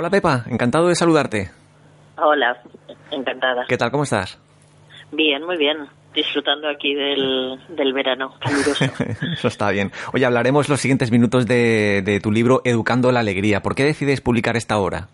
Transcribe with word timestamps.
Hola 0.00 0.10
Pepa, 0.10 0.44
encantado 0.48 0.86
de 0.86 0.94
saludarte. 0.94 1.50
Hola, 2.18 2.56
encantada. 3.10 3.64
¿Qué 3.68 3.76
tal? 3.76 3.90
¿Cómo 3.90 4.04
estás? 4.04 4.38
Bien, 5.10 5.44
muy 5.44 5.56
bien. 5.56 5.88
Disfrutando 6.14 6.68
aquí 6.68 6.94
del, 6.94 7.58
del 7.68 7.92
verano 7.92 8.32
caluroso. 8.38 8.84
Eso 9.32 9.48
está 9.48 9.72
bien. 9.72 9.90
Oye, 10.12 10.24
hablaremos 10.24 10.68
los 10.68 10.78
siguientes 10.78 11.10
minutos 11.10 11.48
de, 11.48 12.02
de 12.04 12.20
tu 12.20 12.30
libro 12.30 12.62
Educando 12.62 13.10
la 13.10 13.18
Alegría. 13.18 13.60
¿Por 13.60 13.74
qué 13.74 13.82
decides 13.82 14.20
publicar 14.20 14.56
esta 14.56 14.78
obra? 14.78 15.08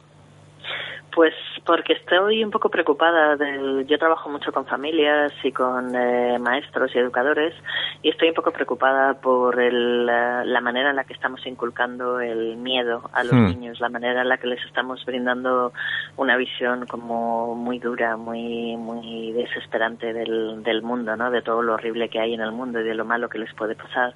Pues 1.14 1.32
porque 1.64 1.92
estoy 1.92 2.42
un 2.42 2.50
poco 2.50 2.68
preocupada. 2.70 3.36
Del, 3.36 3.86
yo 3.86 3.98
trabajo 3.98 4.28
mucho 4.28 4.52
con 4.52 4.66
familias 4.66 5.32
y 5.44 5.52
con 5.52 5.94
eh, 5.94 6.38
maestros 6.40 6.90
y 6.94 6.98
educadores 6.98 7.54
y 8.02 8.08
estoy 8.10 8.28
un 8.30 8.34
poco 8.34 8.50
preocupada 8.50 9.14
por 9.14 9.60
el, 9.60 10.06
la, 10.06 10.44
la 10.44 10.60
manera 10.60 10.90
en 10.90 10.96
la 10.96 11.04
que 11.04 11.12
estamos 11.12 11.46
inculcando 11.46 12.20
el 12.20 12.56
miedo 12.56 13.08
a 13.12 13.22
los 13.22 13.32
Hmm. 13.32 13.46
niños, 13.46 13.80
la 13.80 13.88
manera 13.88 14.22
en 14.22 14.28
la 14.28 14.38
que 14.38 14.46
les 14.46 14.64
estamos 14.64 15.04
brindando 15.04 15.72
una 16.16 16.36
visión 16.36 16.86
como 16.86 17.54
muy 17.54 17.78
dura, 17.78 18.16
muy 18.16 18.76
muy 18.76 19.32
desesperante 19.32 20.12
del, 20.12 20.62
del 20.62 20.82
mundo, 20.82 21.16
¿no? 21.16 21.30
De 21.30 21.42
todo 21.42 21.62
lo 21.62 21.74
horrible 21.74 22.08
que 22.08 22.20
hay 22.20 22.34
en 22.34 22.40
el 22.40 22.52
mundo 22.52 22.80
y 22.80 22.84
de 22.84 22.94
lo 22.94 23.04
malo 23.04 23.28
que 23.28 23.38
les 23.38 23.52
puede 23.54 23.74
pasar 23.74 24.14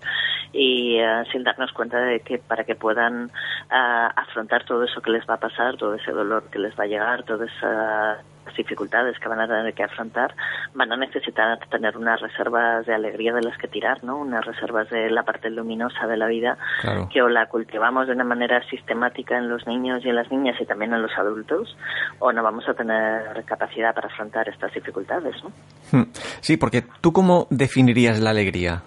y 0.53 0.99
eh, 0.99 1.25
sin 1.33 1.45
darnos 1.45 1.73
cuenta 1.73 1.99
de 1.99 2.21
que 2.21 2.39
para 2.39 2.65
que 2.65 2.75
puedan 2.75 3.31
ah, 3.71 4.13
afrontar 4.17 4.65
todo 4.65 4.85
eso 4.85 5.01
que 5.01 5.11
les 5.11 5.29
va 5.29 5.35
a 5.35 5.41
pasar, 5.41 5.77
todo 5.77 5.95
ese 5.95 6.13
dolor 6.13 6.45
que 6.51 6.59
les 6.59 6.79
va 6.79 6.85
a 6.85 6.87
llegar, 6.87 7.23
todas 7.25 7.51
esas 7.51 8.19
dificultades 8.57 9.19
que 9.19 9.29
van 9.29 9.41
a 9.41 9.47
tener 9.47 9.75
que 9.75 9.83
afrontar, 9.83 10.35
van 10.75 10.93
a 10.93 10.97
necesitar 10.97 11.59
tener 11.71 11.97
unas 11.97 12.21
reservas 12.21 12.87
de 12.87 12.95
alegría 12.95 13.33
de 13.35 13.43
las 13.43 13.57
que 13.59 13.69
tirar, 13.69 14.03
¿no? 14.03 14.17
Unas 14.19 14.45
reservas 14.45 14.89
de 14.91 15.11
la 15.11 15.23
parte 15.23 15.51
luminosa 15.51 16.07
de 16.07 16.17
la 16.17 16.27
vida 16.27 16.57
Claro. 16.81 17.09
que 17.13 17.23
o 17.23 17.29
la 17.29 17.47
cultivamos 17.47 18.07
de 18.07 18.15
una 18.15 18.25
manera 18.25 18.63
sistemática 18.69 19.37
en 19.37 19.49
los 19.49 19.67
niños 19.67 20.05
y 20.05 20.09
en 20.09 20.17
las 20.17 20.31
niñas 20.31 20.57
y 20.61 20.65
también 20.65 20.93
en 20.93 21.03
los 21.03 21.13
adultos, 21.17 21.77
o 22.19 22.33
no 22.33 22.43
vamos 22.43 22.69
a 22.69 22.75
tener 22.75 23.45
capacidad 23.45 23.95
para 23.95 24.09
afrontar 24.09 24.49
estas 24.49 24.73
dificultades, 24.73 25.37
¿no? 25.43 25.53
Hmm. 25.93 26.11
Sí, 26.41 26.57
porque 26.57 26.85
tú 27.01 27.13
cómo 27.13 27.47
definirías 27.51 28.21
la 28.21 28.31
alegría? 28.31 28.83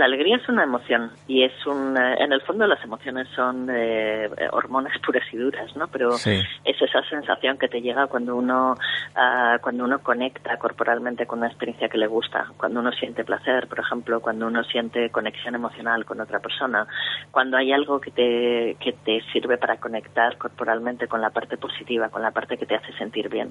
La 0.00 0.06
alegría 0.06 0.36
es 0.36 0.48
una 0.48 0.62
emoción 0.64 1.10
y 1.28 1.42
es 1.44 1.52
un, 1.66 1.94
en 1.94 2.32
el 2.32 2.40
fondo 2.40 2.66
las 2.66 2.82
emociones 2.82 3.28
son 3.36 3.68
eh, 3.70 4.30
hormonas 4.50 4.96
puras 5.04 5.22
y 5.30 5.36
duras, 5.36 5.76
¿no? 5.76 5.88
Pero 5.88 6.12
Sí. 6.12 6.40
es 6.64 6.80
esa 6.80 7.02
sensación 7.02 7.58
que 7.58 7.68
te 7.68 7.82
llega 7.82 8.06
cuando 8.06 8.34
uno 8.34 8.76
ah, 9.14 9.58
cuando 9.60 9.84
uno 9.84 9.98
conecta 9.98 10.56
corporalmente 10.56 11.26
con 11.26 11.40
una 11.40 11.48
experiencia 11.48 11.90
que 11.90 11.98
le 11.98 12.06
gusta, 12.06 12.46
cuando 12.56 12.80
uno 12.80 12.92
siente 12.92 13.24
placer, 13.24 13.66
por 13.68 13.80
ejemplo, 13.80 14.20
cuando 14.20 14.46
uno 14.46 14.64
siente 14.64 15.10
conexión 15.10 15.54
emocional 15.54 16.06
con 16.06 16.18
otra 16.22 16.38
persona, 16.38 16.86
cuando 17.30 17.58
hay 17.58 17.70
algo 17.70 18.00
que 18.00 18.10
te 18.10 18.76
que 18.80 18.92
te 19.04 19.20
sirve 19.34 19.58
para 19.58 19.76
conectar 19.76 20.38
corporalmente 20.38 21.08
con 21.08 21.20
la 21.20 21.28
parte 21.28 21.58
positiva, 21.58 22.08
con 22.08 22.22
la 22.22 22.30
parte 22.30 22.56
que 22.56 22.64
te 22.64 22.74
hace 22.74 22.94
sentir 22.94 23.28
bien, 23.28 23.50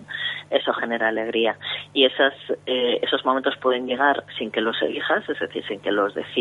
eso 0.49 0.73
genera 0.73 1.09
alegría 1.09 1.57
y 1.93 2.05
esas 2.05 2.33
eh, 2.65 2.97
esos 3.03 3.23
momentos 3.23 3.55
pueden 3.61 3.85
llegar 3.85 4.23
sin 4.39 4.49
que 4.49 4.61
los 4.61 4.81
elijas, 4.81 5.29
es 5.29 5.39
decir, 5.39 5.63
sin 5.67 5.79
que 5.79 5.91
los 5.91 6.15
decidas, 6.15 6.38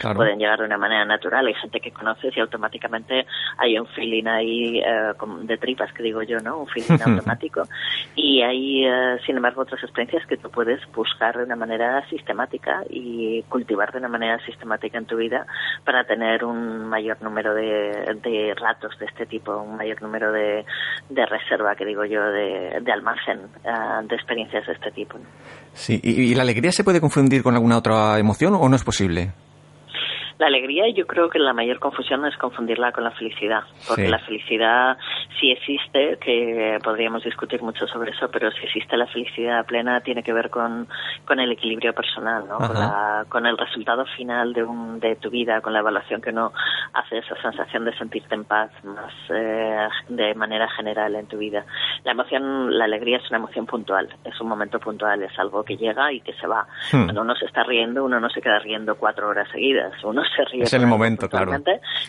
Claro. 0.00 0.16
pueden 0.16 0.38
llegar 0.38 0.58
de 0.58 0.66
una 0.66 0.78
manera 0.78 1.04
natural. 1.04 1.46
Hay 1.46 1.54
gente 1.54 1.80
que 1.80 1.90
conoces 1.90 2.36
y 2.36 2.40
automáticamente 2.40 3.26
hay 3.58 3.78
un 3.78 3.86
feeling 3.86 4.26
ahí 4.26 4.78
eh, 4.80 5.12
de 5.42 5.58
tripas, 5.58 5.92
que 5.92 6.02
digo 6.02 6.22
yo, 6.22 6.38
¿no? 6.38 6.58
Un 6.58 6.66
feeling 6.68 6.98
automático. 7.04 7.62
Y 8.14 8.42
hay, 8.42 8.86
eh, 8.86 9.18
sin 9.26 9.36
embargo, 9.36 9.62
otras 9.62 9.82
experiencias 9.82 10.26
que 10.26 10.36
tú 10.36 10.50
puedes 10.50 10.80
buscar 10.92 11.36
de 11.36 11.44
una 11.44 11.56
manera 11.56 12.06
sistemática 12.08 12.82
y 12.88 13.42
cultivar 13.44 13.92
de 13.92 13.98
una 13.98 14.08
manera 14.08 14.38
sistemática 14.44 14.98
en 14.98 15.06
tu 15.06 15.16
vida 15.16 15.46
para 15.84 16.04
tener 16.04 16.44
un 16.44 16.88
mayor 16.88 17.20
número 17.22 17.54
de, 17.54 18.18
de 18.22 18.54
ratos 18.54 18.98
de 18.98 19.06
este 19.06 19.26
tipo, 19.26 19.56
un 19.56 19.76
mayor 19.76 20.00
número 20.02 20.32
de, 20.32 20.64
de 21.08 21.26
reserva, 21.26 21.74
que 21.74 21.84
digo 21.84 22.04
yo, 22.04 22.22
de, 22.22 22.80
de 22.80 22.92
almacén 22.92 23.40
eh, 23.64 24.06
de 24.06 24.14
experiencias 24.14 24.66
de 24.66 24.72
este 24.72 24.90
tipo. 24.90 25.18
¿no? 25.18 25.24
Sí, 25.72 26.00
¿Y, 26.02 26.32
y 26.32 26.34
la 26.34 26.42
alegría 26.42 26.72
se 26.72 26.84
puede 26.84 27.00
confundir 27.00 27.42
con 27.42 27.54
alguna 27.54 27.78
otra 27.78 28.18
emoción 28.18 28.54
o 28.54 28.68
no 28.68 28.76
es 28.76 28.84
posible? 28.84 29.32
La 30.40 30.46
alegría, 30.46 30.88
yo 30.88 31.06
creo 31.06 31.28
que 31.28 31.38
la 31.38 31.52
mayor 31.52 31.78
confusión 31.78 32.24
es 32.24 32.34
confundirla 32.38 32.92
con 32.92 33.04
la 33.04 33.10
felicidad, 33.10 33.60
porque 33.86 34.04
Sí. 34.06 34.08
la 34.10 34.18
felicidad 34.20 34.96
sí 35.38 35.50
existe, 35.52 36.16
que 36.18 36.78
podríamos 36.82 37.22
discutir 37.24 37.60
mucho 37.60 37.86
sobre 37.86 38.12
eso, 38.12 38.30
pero 38.30 38.50
si 38.50 38.64
existe 38.64 38.96
la 38.96 39.06
felicidad 39.06 39.66
plena 39.66 40.00
tiene 40.00 40.22
que 40.22 40.32
ver 40.32 40.48
con, 40.48 40.88
con 41.26 41.40
el 41.40 41.52
equilibrio 41.52 41.92
personal, 41.92 42.44
¿no? 42.48 42.56
Con, 42.56 42.72
la- 42.72 43.26
con 43.28 43.44
el 43.44 43.58
resultado 43.58 44.06
final 44.16 44.54
de, 44.54 44.62
un, 44.64 44.98
de 44.98 45.16
tu 45.16 45.28
vida, 45.28 45.60
con 45.60 45.74
la 45.74 45.80
evaluación 45.80 46.22
que 46.22 46.30
uno 46.30 46.54
hace, 46.92 47.18
esa 47.18 47.40
sensación 47.40 47.84
de 47.84 47.96
sentirte 47.96 48.34
en 48.34 48.44
paz 48.44 48.70
más 48.84 49.12
eh, 49.30 49.88
de 50.08 50.34
manera 50.34 50.68
general 50.70 51.14
en 51.14 51.26
tu 51.26 51.38
vida. 51.38 51.64
La 52.04 52.12
emoción, 52.12 52.76
la 52.76 52.84
alegría 52.84 53.18
es 53.18 53.28
una 53.30 53.38
emoción 53.38 53.66
puntual, 53.66 54.08
es 54.24 54.40
un 54.40 54.48
momento 54.48 54.78
puntual, 54.78 55.22
es 55.22 55.38
algo 55.38 55.64
que 55.64 55.76
llega 55.76 56.12
y 56.12 56.20
que 56.20 56.32
se 56.34 56.46
va. 56.46 56.66
Hmm. 56.92 57.04
Cuando 57.04 57.22
uno 57.22 57.34
se 57.34 57.46
está 57.46 57.62
riendo, 57.62 58.04
uno 58.04 58.20
no 58.20 58.28
se 58.30 58.40
queda 58.40 58.58
riendo 58.58 58.96
cuatro 58.96 59.28
horas 59.28 59.48
seguidas, 59.50 59.92
uno 60.04 60.22
se 60.36 60.44
ríe. 60.44 60.62
Es 60.62 60.72
el 60.72 60.86
momento, 60.86 61.28
claro. 61.28 61.52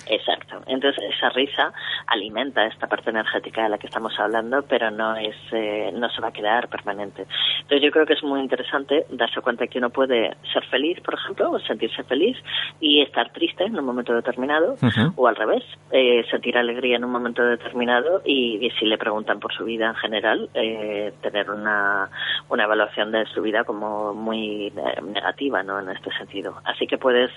Exacto. 0.07 0.61
Entonces 0.67 1.03
esa 1.15 1.29
risa 1.29 1.73
alimenta 2.07 2.65
esta 2.65 2.87
parte 2.87 3.09
energética 3.09 3.63
de 3.63 3.69
la 3.69 3.77
que 3.77 3.87
estamos 3.87 4.17
hablando, 4.19 4.63
pero 4.63 4.91
no 4.91 5.15
es, 5.15 5.35
eh, 5.51 5.91
no 5.93 6.09
se 6.09 6.21
va 6.21 6.29
a 6.29 6.31
quedar 6.31 6.67
permanente. 6.69 7.25
Entonces 7.61 7.81
yo 7.81 7.91
creo 7.91 8.05
que 8.05 8.13
es 8.13 8.23
muy 8.23 8.39
interesante 8.39 9.05
darse 9.09 9.41
cuenta 9.41 9.67
que 9.67 9.79
uno 9.79 9.89
puede 9.89 10.35
ser 10.53 10.65
feliz, 10.65 10.99
por 11.01 11.15
ejemplo, 11.15 11.51
o 11.51 11.59
sentirse 11.59 12.03
feliz 12.03 12.37
y 12.79 13.01
estar 13.01 13.31
triste 13.31 13.63
en 13.63 13.77
un 13.77 13.85
momento 13.85 14.13
determinado, 14.13 14.70
O 15.15 15.27
al 15.27 15.35
revés, 15.35 15.63
eh, 15.91 16.23
sentir 16.29 16.57
alegría 16.57 16.97
en 16.97 17.05
un 17.05 17.11
momento 17.11 17.43
determinado 17.43 18.21
y, 18.25 18.65
y 18.65 18.69
si 18.71 18.85
le 18.85 18.97
preguntan 18.97 19.39
por 19.39 19.53
su 19.53 19.65
vida 19.65 19.87
en 19.87 19.95
general, 19.95 20.49
eh, 20.53 21.13
tener 21.21 21.49
una, 21.49 22.09
una 22.49 22.63
evaluación 22.63 23.11
de 23.11 23.25
su 23.33 23.41
vida 23.41 23.63
como 23.63 24.13
muy 24.13 24.67
eh, 24.67 25.01
negativa, 25.01 25.63
¿no? 25.63 25.79
En 25.79 25.89
este 25.89 26.11
sentido. 26.17 26.55
Así 26.65 26.87
que 26.87 26.97
puedes, 26.97 27.31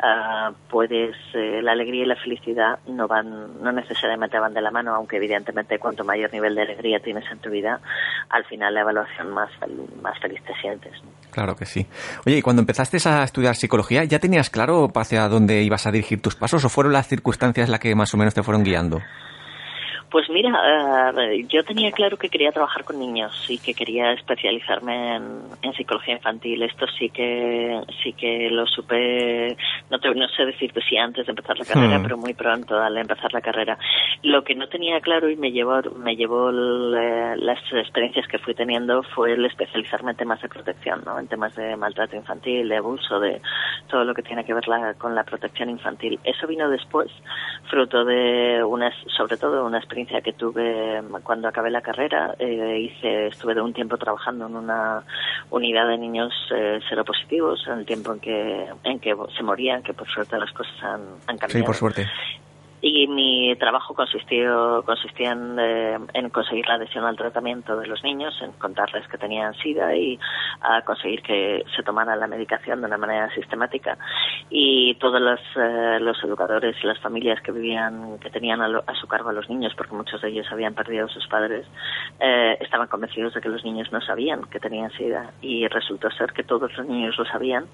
ah, 0.00 0.52
puedes, 0.68 1.16
eh, 1.34 1.60
la 1.62 1.72
alegría 1.72 2.04
y 2.04 2.06
la 2.06 2.16
felicidad 2.16 2.78
no 2.86 3.06
van, 3.06 3.62
no 3.62 3.72
necesariamente 3.72 4.38
van 4.38 4.54
de 4.54 4.60
la 4.60 4.70
mano, 4.70 4.94
aunque 4.94 5.16
evidentemente 5.16 5.78
cuanto 5.78 6.04
mayor 6.04 6.32
nivel 6.32 6.54
de 6.54 6.62
alegría 6.62 7.00
tienes 7.00 7.24
en 7.30 7.38
tu 7.38 7.50
vida, 7.50 7.80
al 8.30 8.44
final 8.44 8.74
la 8.74 8.80
evaluación 8.80 9.30
más, 9.30 9.50
más 10.02 10.18
feliz 10.18 10.42
te 10.44 10.54
sientes. 10.60 10.92
¿no? 11.02 11.10
Claro 11.30 11.56
que 11.56 11.66
sí. 11.66 11.86
Oye, 12.26 12.38
y 12.38 12.42
cuando 12.42 12.62
empezaste 12.62 12.96
a 13.08 13.24
estudiar 13.24 13.56
psicología, 13.56 14.04
¿ya 14.04 14.18
tenías 14.18 14.50
claro 14.50 14.90
hacia 14.94 15.28
dónde 15.28 15.62
ibas 15.62 15.86
a 15.86 15.90
dirigir 15.90 16.22
tus 16.22 16.36
pasos 16.36 16.64
o 16.64 16.68
fueron 16.74 16.92
las 16.92 17.06
circunstancias 17.06 17.68
las 17.68 17.78
que 17.78 17.94
más 17.94 18.12
o 18.14 18.16
menos 18.16 18.34
te 18.34 18.42
fueron 18.42 18.64
guiando? 18.64 19.00
Pues 20.14 20.30
mira, 20.30 20.52
eh, 21.10 21.44
yo 21.48 21.64
tenía 21.64 21.90
claro 21.90 22.16
que 22.16 22.28
quería 22.28 22.52
trabajar 22.52 22.84
con 22.84 23.00
niños 23.00 23.32
y 23.48 23.58
que 23.58 23.74
quería 23.74 24.12
especializarme 24.12 25.16
en, 25.16 25.40
en 25.60 25.72
psicología 25.72 26.14
infantil. 26.14 26.62
Esto 26.62 26.86
sí 26.96 27.10
que 27.10 27.80
sí 28.00 28.12
que 28.12 28.48
lo 28.48 28.64
supe, 28.64 29.56
no, 29.90 29.98
te- 29.98 30.14
no 30.14 30.28
sé 30.28 30.44
decirte 30.46 30.80
si 30.88 30.96
antes 30.96 31.26
de 31.26 31.32
empezar 31.32 31.58
la 31.58 31.64
carrera, 31.64 31.98
Hmm. 31.98 32.02
pero 32.04 32.16
muy 32.16 32.32
pronto 32.32 32.78
al 32.80 32.96
empezar 32.96 33.32
la 33.32 33.40
carrera. 33.40 33.76
Lo 34.22 34.44
que 34.44 34.54
no 34.54 34.68
tenía 34.68 35.00
claro 35.00 35.28
y 35.28 35.34
me 35.34 35.50
llevó 35.50 35.80
me 35.96 36.14
llevó 36.14 36.50
eh, 36.50 37.34
las 37.36 37.58
experiencias 37.72 38.28
que 38.28 38.38
fui 38.38 38.54
teniendo 38.54 39.02
fue 39.02 39.32
el 39.32 39.44
especializarme 39.44 40.12
en 40.12 40.16
temas 40.16 40.40
de 40.40 40.48
protección, 40.48 41.02
¿no? 41.04 41.18
En 41.18 41.26
temas 41.26 41.56
de 41.56 41.74
maltrato 41.76 42.14
infantil, 42.14 42.68
de 42.68 42.76
abuso, 42.76 43.18
de 43.18 43.40
todo 43.88 44.04
lo 44.04 44.14
que 44.14 44.22
tiene 44.22 44.44
que 44.44 44.54
ver 44.54 44.68
la- 44.68 44.94
con 44.94 45.16
la 45.16 45.24
protección 45.24 45.70
infantil. 45.70 46.20
Eso 46.22 46.46
vino 46.46 46.70
después, 46.70 47.10
fruto 47.68 48.04
de 48.04 48.62
unas, 48.62 48.94
sobre 49.16 49.36
todo 49.38 49.66
una 49.66 49.78
experiencia 49.78 50.03
experiencia 50.04 50.20
que 50.20 50.32
tuve 50.32 51.02
cuando 51.22 51.48
acabé 51.48 51.70
la 51.70 51.80
carrera. 51.80 52.34
Eh, 52.38 52.78
hice, 52.80 53.28
estuve 53.28 53.54
de 53.54 53.60
un 53.60 53.72
tiempo 53.72 53.96
trabajando 53.96 54.46
en 54.46 54.56
una 54.56 55.02
unidad 55.50 55.88
de 55.88 55.98
niños 55.98 56.32
eh, 56.54 56.80
seropositivos 56.88 57.66
en 57.66 57.80
el 57.80 57.86
tiempo 57.86 58.12
en 58.12 58.20
que, 58.20 58.66
en 58.84 58.98
que 59.00 59.14
se 59.36 59.42
morían, 59.42 59.82
que 59.82 59.94
por 59.94 60.08
suerte 60.08 60.38
las 60.38 60.52
cosas 60.52 60.74
han, 60.82 61.00
han 61.26 61.38
cambiado. 61.38 61.58
Sí, 61.58 61.62
por 61.62 61.74
suerte 61.74 62.06
y 62.86 63.06
mi 63.06 63.56
trabajo 63.56 63.94
consistió, 63.94 64.82
consistía 64.84 65.32
en, 65.32 65.58
eh, 65.58 65.98
en, 66.12 66.28
conseguir 66.28 66.68
la 66.68 66.74
adhesión 66.74 67.06
al 67.06 67.16
tratamiento 67.16 67.78
de 67.78 67.86
los 67.86 68.04
niños, 68.04 68.38
en 68.42 68.52
contarles 68.52 69.08
que 69.08 69.16
tenían 69.16 69.54
SIDA 69.54 69.96
y 69.96 70.20
a 70.60 70.82
conseguir 70.82 71.22
que 71.22 71.64
se 71.74 71.82
tomara 71.82 72.14
la 72.14 72.26
medicación 72.26 72.82
de 72.82 72.86
una 72.86 72.98
manera 72.98 73.34
sistemática. 73.34 73.96
Y 74.50 74.96
todos 74.96 75.18
los, 75.18 75.40
eh, 75.56 75.98
los 75.98 76.22
educadores 76.24 76.76
y 76.82 76.86
las 76.86 76.98
familias 77.00 77.40
que 77.40 77.52
vivían, 77.52 78.18
que 78.18 78.28
tenían 78.28 78.60
a, 78.60 78.68
lo, 78.68 78.84
a, 78.86 78.94
su 78.96 79.06
cargo 79.06 79.30
a 79.30 79.32
los 79.32 79.48
niños, 79.48 79.72
porque 79.74 79.94
muchos 79.94 80.20
de 80.20 80.28
ellos 80.28 80.46
habían 80.52 80.74
perdido 80.74 81.06
a 81.06 81.08
sus 81.08 81.26
padres, 81.26 81.66
eh, 82.20 82.58
estaban 82.60 82.88
convencidos 82.88 83.32
de 83.32 83.40
que 83.40 83.48
los 83.48 83.64
niños 83.64 83.90
no 83.92 84.02
sabían 84.02 84.42
que 84.50 84.60
tenían 84.60 84.90
SIDA. 84.90 85.32
Y 85.40 85.66
resultó 85.68 86.10
ser 86.10 86.34
que 86.34 86.44
todos 86.44 86.70
los 86.76 86.86
niños 86.86 87.16
lo 87.16 87.24
sabían, 87.24 87.64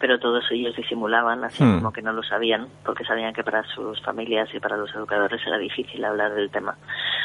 pero 0.00 0.18
todos 0.18 0.50
ellos 0.50 0.74
disimulaban, 0.74 1.44
así 1.44 1.62
hmm. 1.62 1.76
como 1.76 1.92
que 1.92 2.00
no 2.00 2.12
lo 2.12 2.22
sabían, 2.22 2.66
porque 2.84 3.04
sabían 3.04 3.34
que 3.34 3.44
para 3.44 3.62
sus 3.64 4.00
familias 4.00 4.48
y 4.54 4.58
para 4.58 4.78
los 4.78 4.92
educadores 4.94 5.40
era 5.46 5.58
difícil 5.58 6.02
hablar 6.02 6.34
del 6.34 6.50
tema. 6.50 6.74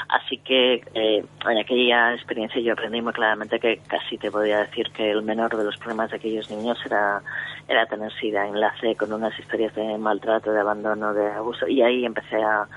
Así 0.10 0.38
que 0.40 0.84
eh, 0.94 1.26
en 1.50 1.58
aquella 1.58 2.14
experiencia 2.14 2.62
yo 2.62 2.74
aprendí 2.74 3.02
muy 3.02 3.14
claramente 3.14 3.60
que 3.60 3.80
casi 3.88 4.18
te 4.18 4.30
podía 4.30 4.60
decir 4.60 4.92
que 4.92 5.10
el 5.10 5.24
menor 5.24 5.56
de 5.56 5.64
los 5.64 5.78
problemas 5.78 6.12
de 6.12 6.18
aquellos 6.18 6.52
niños 6.52 6.78
era, 6.86 7.22
era 7.68 7.86
tener 7.86 8.12
SIDA. 8.14 8.48
Enlace 8.48 8.96
con 8.96 9.12
unas 9.14 9.38
historias 9.40 9.74
de 9.76 9.98
maltrato, 9.98 10.52
de 10.52 10.60
abandono, 10.60 11.14
de 11.14 11.32
abuso 11.32 11.68
y 11.68 11.82
ahí 11.82 12.06
empecé 12.06 12.38
a 12.38 12.68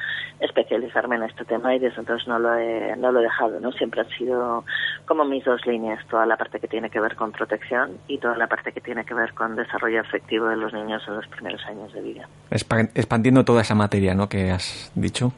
especializarme 0.40 1.17
en 1.17 1.25
este 1.25 1.44
tema 1.44 1.75
y 1.75 1.79
desde 1.79 2.00
entonces 2.00 2.29
no 2.29 2.38
lo 2.38 2.55
he, 2.55 2.96
no 2.96 3.12
lo 3.12 3.20
he 3.20 3.25
dejado. 3.25 3.61
¿no? 3.61 3.73
Siempre 3.73 4.02
han 4.02 4.08
sido 4.11 4.64
como 5.05 5.25
mis 5.25 5.44
dos 5.44 5.64
líneas, 5.67 6.05
toda 6.08 6.26
la 6.26 6.37
parte 6.37 6.61
que 6.61 6.69
tiene 6.69 6.90
que 6.90 7.00
ver 7.00 7.17
con 7.17 7.32
protección 7.32 7.99
y 8.06 8.19
toda 8.19 8.37
la 8.37 8.46
parte 8.46 8.73
que 8.73 8.81
tiene 8.81 9.05
que 9.05 9.14
ver 9.14 9.35
con 9.35 9.56
desarrollo 9.56 10.00
afectivo 10.00 10.46
de 10.46 10.56
los 10.56 10.73
niños 10.73 11.02
en 11.08 11.17
los 11.17 11.26
primeros 11.29 11.64
años 11.67 11.93
de 11.93 12.02
vida. 12.02 12.29
Expandiendo 12.50 13.44
toda 13.44 13.62
esa 13.62 13.75
materia 13.75 14.14
¿no? 14.14 14.29
que 14.29 14.50
has 14.50 14.93
dicho. 14.94 15.32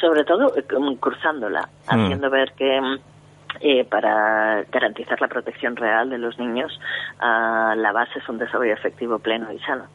Sobre 0.00 0.24
todo 0.24 0.56
eh, 0.56 0.64
cruzándola, 1.00 1.62
mm. 1.62 1.90
haciendo 1.90 2.30
ver 2.30 2.52
que 2.56 2.80
eh, 3.66 3.82
para 3.86 4.62
garantizar 4.64 5.18
la 5.22 5.28
protección 5.28 5.74
real 5.74 6.10
de 6.10 6.18
los 6.18 6.38
niños, 6.38 6.78
uh, 7.18 7.74
la 7.74 7.92
base 7.92 8.18
es 8.18 8.28
un 8.28 8.36
desarrollo 8.36 8.74
efectivo 8.74 9.18
pleno 9.20 9.50
y 9.50 9.58
sano. 9.60 9.86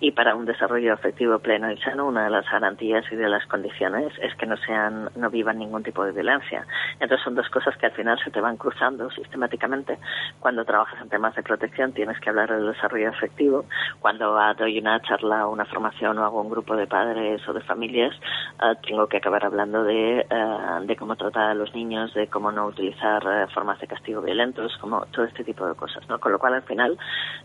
Y 0.00 0.12
para 0.12 0.34
un 0.34 0.46
desarrollo 0.46 0.94
efectivo 0.94 1.38
pleno 1.38 1.70
y 1.70 1.76
sano, 1.78 2.06
una 2.06 2.24
de 2.24 2.30
las 2.30 2.50
garantías 2.50 3.04
y 3.12 3.16
de 3.16 3.28
las 3.28 3.44
condiciones 3.46 4.14
es 4.22 4.34
que 4.36 4.46
no 4.46 4.56
sean, 4.56 5.10
no 5.14 5.28
vivan 5.28 5.58
ningún 5.58 5.82
tipo 5.82 6.06
de 6.06 6.12
violencia. 6.12 6.66
Entonces 7.00 7.22
son 7.22 7.34
dos 7.34 7.50
cosas 7.50 7.76
que 7.76 7.84
al 7.84 7.92
final 7.92 8.18
se 8.24 8.30
te 8.30 8.40
van 8.40 8.56
cruzando 8.56 9.10
sistemáticamente. 9.10 9.98
Cuando 10.40 10.64
trabajas 10.64 10.98
en 11.02 11.10
temas 11.10 11.34
de 11.34 11.42
protección 11.42 11.92
tienes 11.92 12.18
que 12.20 12.30
hablar 12.30 12.50
del 12.50 12.72
desarrollo 12.72 13.10
efectivo. 13.10 13.66
Cuando 14.00 14.38
doy 14.56 14.78
una 14.78 15.02
charla, 15.02 15.46
una 15.48 15.66
formación 15.66 16.16
o 16.18 16.24
hago 16.24 16.40
un 16.40 16.48
grupo 16.48 16.76
de 16.76 16.86
padres 16.86 17.46
o 17.46 17.52
de 17.52 17.60
familias, 17.60 18.14
uh, 18.62 18.74
tengo 18.86 19.06
que 19.06 19.18
acabar 19.18 19.44
hablando 19.44 19.84
de, 19.84 20.24
uh, 20.30 20.86
de 20.86 20.96
cómo 20.96 21.16
tratar 21.16 21.50
a 21.50 21.54
los 21.54 21.74
niños, 21.74 22.14
de 22.14 22.28
cómo 22.28 22.52
no 22.52 22.66
utilizar 22.66 23.17
formas 23.54 23.80
de 23.80 23.86
castigo 23.86 24.22
violentos, 24.22 24.76
como 24.80 25.04
todo 25.06 25.24
este 25.24 25.44
tipo 25.44 25.66
de 25.66 25.74
cosas, 25.74 26.08
¿no? 26.08 26.18
Con 26.18 26.32
lo 26.32 26.38
cual 26.38 26.54
al 26.54 26.62
final 26.62 26.98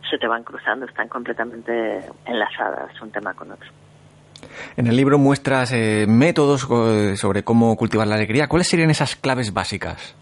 se 0.10 0.18
te 0.18 0.28
van 0.28 0.44
cruzando, 0.44 0.86
están 0.86 1.08
completamente 1.08 2.00
enlazadas 2.26 3.02
un 3.02 3.12
tema 3.12 3.34
con 3.34 3.52
otro. 3.52 3.70
En 4.76 4.88
el 4.88 4.96
libro 4.96 5.18
muestras 5.18 5.72
eh, 5.72 6.06
métodos 6.08 6.68
eh, 6.70 7.16
sobre 7.16 7.44
cómo 7.44 7.76
cultivar 7.76 8.08
la 8.08 8.16
alegría. 8.16 8.48
¿Cuáles 8.48 8.68
serían 8.68 8.90
esas 8.90 9.16
claves 9.16 9.54
básicas? 9.54 10.16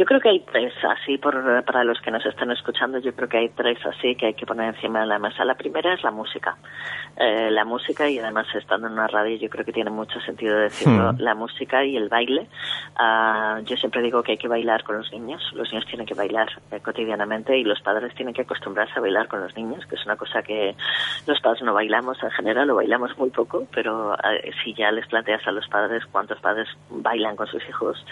Yo 0.00 0.06
creo 0.06 0.18
que 0.18 0.30
hay 0.30 0.40
tres 0.40 0.72
así, 0.82 1.18
por, 1.18 1.62
para 1.64 1.84
los 1.84 2.00
que 2.00 2.10
nos 2.10 2.24
están 2.24 2.50
escuchando, 2.50 2.98
yo 3.00 3.14
creo 3.14 3.28
que 3.28 3.36
hay 3.36 3.48
tres 3.50 3.84
así 3.84 4.16
que 4.16 4.28
hay 4.28 4.34
que 4.34 4.46
poner 4.46 4.74
encima 4.74 5.00
de 5.02 5.06
la 5.06 5.18
mesa. 5.18 5.44
La 5.44 5.56
primera 5.56 5.92
es 5.92 6.02
la 6.02 6.10
música. 6.10 6.56
Eh, 7.18 7.50
la 7.50 7.66
música 7.66 8.08
y 8.08 8.18
además 8.18 8.46
estando 8.54 8.86
en 8.86 8.94
una 8.94 9.08
radio 9.08 9.36
yo 9.36 9.50
creo 9.50 9.62
que 9.62 9.74
tiene 9.74 9.90
mucho 9.90 10.18
sentido 10.20 10.56
decirlo, 10.56 11.12
hmm. 11.12 11.16
la 11.18 11.34
música 11.34 11.84
y 11.84 11.98
el 11.98 12.08
baile. 12.08 12.46
Uh, 12.98 13.62
yo 13.64 13.76
siempre 13.76 14.00
digo 14.00 14.22
que 14.22 14.32
hay 14.32 14.38
que 14.38 14.48
bailar 14.48 14.84
con 14.84 14.96
los 14.96 15.12
niños, 15.12 15.42
los 15.52 15.70
niños 15.70 15.84
tienen 15.86 16.06
que 16.06 16.14
bailar 16.14 16.48
eh, 16.70 16.80
cotidianamente 16.80 17.58
y 17.58 17.64
los 17.64 17.78
padres 17.82 18.14
tienen 18.14 18.32
que 18.32 18.40
acostumbrarse 18.40 18.94
a 18.96 19.02
bailar 19.02 19.28
con 19.28 19.42
los 19.42 19.54
niños, 19.54 19.84
que 19.84 19.96
es 19.96 20.04
una 20.06 20.16
cosa 20.16 20.42
que 20.42 20.74
los 21.26 21.38
padres 21.40 21.62
no 21.62 21.74
bailamos 21.74 22.22
en 22.22 22.30
general, 22.30 22.68
lo 22.68 22.76
bailamos 22.76 23.18
muy 23.18 23.28
poco, 23.28 23.66
pero 23.74 24.12
uh, 24.12 24.16
si 24.64 24.72
ya 24.72 24.90
les 24.92 25.06
planteas 25.08 25.46
a 25.46 25.52
los 25.52 25.68
padres 25.68 26.06
cuántos 26.06 26.40
padres 26.40 26.68
bailan 26.88 27.36
con 27.36 27.48
sus 27.48 27.62
hijos, 27.68 28.02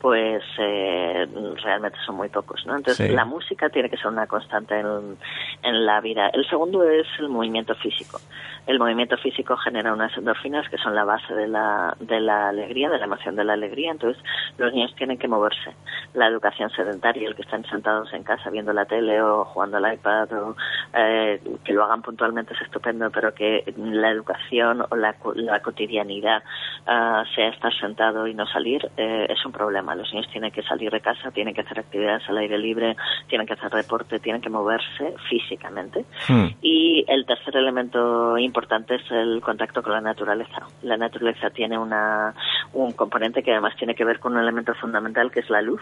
pues 0.00 0.42
eh, 0.58 1.26
realmente 1.62 1.98
son 2.06 2.16
muy 2.16 2.28
pocos, 2.30 2.64
¿no? 2.66 2.76
Entonces 2.76 3.12
la 3.12 3.24
música 3.24 3.68
tiene 3.68 3.90
que 3.90 3.96
ser 3.96 4.06
una 4.06 4.26
constante 4.26 4.78
en, 4.78 5.18
en 5.62 5.86
la 5.86 6.00
vida. 6.00 6.28
El 6.32 6.48
segundo 6.48 6.82
es 6.84 7.06
el 7.18 7.28
movimiento 7.28 7.74
físico. 7.74 8.18
El 8.66 8.78
movimiento 8.78 9.16
físico 9.18 9.56
genera 9.56 9.92
unas 9.92 10.16
endorfinas 10.16 10.68
que 10.68 10.78
son 10.78 10.94
la 10.94 11.04
base 11.04 11.34
de 11.34 11.48
la, 11.48 11.94
de 12.00 12.20
la 12.20 12.48
alegría, 12.48 12.88
de 12.88 12.98
la 12.98 13.04
emoción 13.04 13.36
de 13.36 13.44
la 13.44 13.54
alegría. 13.54 13.90
Entonces 13.90 14.22
los 14.58 14.72
niños 14.72 14.94
tienen 14.96 15.18
que 15.18 15.28
moverse. 15.28 15.74
La 16.14 16.26
educación 16.26 16.70
sedentaria, 16.70 17.28
el 17.28 17.34
que 17.34 17.42
están 17.42 17.64
sentados 17.66 18.12
en 18.14 18.22
casa 18.22 18.48
viendo 18.50 18.72
la 18.72 18.86
tele 18.86 19.20
o 19.20 19.44
jugando 19.44 19.76
al 19.76 19.92
iPad 19.92 20.32
o 20.32 20.56
eh, 20.94 21.40
que 21.64 21.72
lo 21.72 21.84
hagan 21.84 22.02
puntualmente 22.02 22.54
es 22.54 22.62
estupendo, 22.62 23.10
pero 23.10 23.34
que 23.34 23.64
la 23.76 24.10
educación 24.10 24.82
o 24.88 24.96
la, 24.96 25.14
la 25.34 25.60
cotidianidad 25.60 26.42
uh, 26.86 27.24
sea 27.34 27.48
estar 27.48 27.72
sentado 27.74 28.26
y 28.26 28.34
no 28.34 28.46
salir 28.46 28.90
eh, 28.96 29.26
es 29.28 29.44
un 29.44 29.52
problema. 29.52 29.89
Los 29.94 30.12
niños 30.12 30.30
tienen 30.30 30.50
que 30.50 30.62
salir 30.62 30.90
de 30.90 31.00
casa 31.00 31.30
tienen 31.30 31.54
que 31.54 31.60
hacer 31.62 31.78
actividades 31.78 32.28
al 32.28 32.38
aire 32.38 32.58
libre, 32.58 32.96
tienen 33.28 33.46
que 33.46 33.54
hacer 33.54 33.70
deporte, 33.70 34.18
tienen 34.18 34.40
que 34.40 34.50
moverse 34.50 35.14
físicamente. 35.28 36.04
Hmm. 36.28 36.48
Y 36.62 37.04
el 37.08 37.26
tercer 37.26 37.56
elemento 37.56 38.38
importante 38.38 38.96
es 38.96 39.10
el 39.10 39.40
contacto 39.40 39.82
con 39.82 39.92
la 39.92 40.00
naturaleza. 40.00 40.66
La 40.82 40.96
naturaleza 40.96 41.50
tiene 41.50 41.78
una, 41.78 42.34
un 42.72 42.92
componente 42.92 43.42
que 43.42 43.52
además 43.52 43.74
tiene 43.76 43.94
que 43.94 44.04
ver 44.04 44.20
con 44.20 44.34
un 44.34 44.40
elemento 44.40 44.74
fundamental 44.74 45.30
que 45.30 45.40
es 45.40 45.50
la 45.50 45.62
luz. 45.62 45.80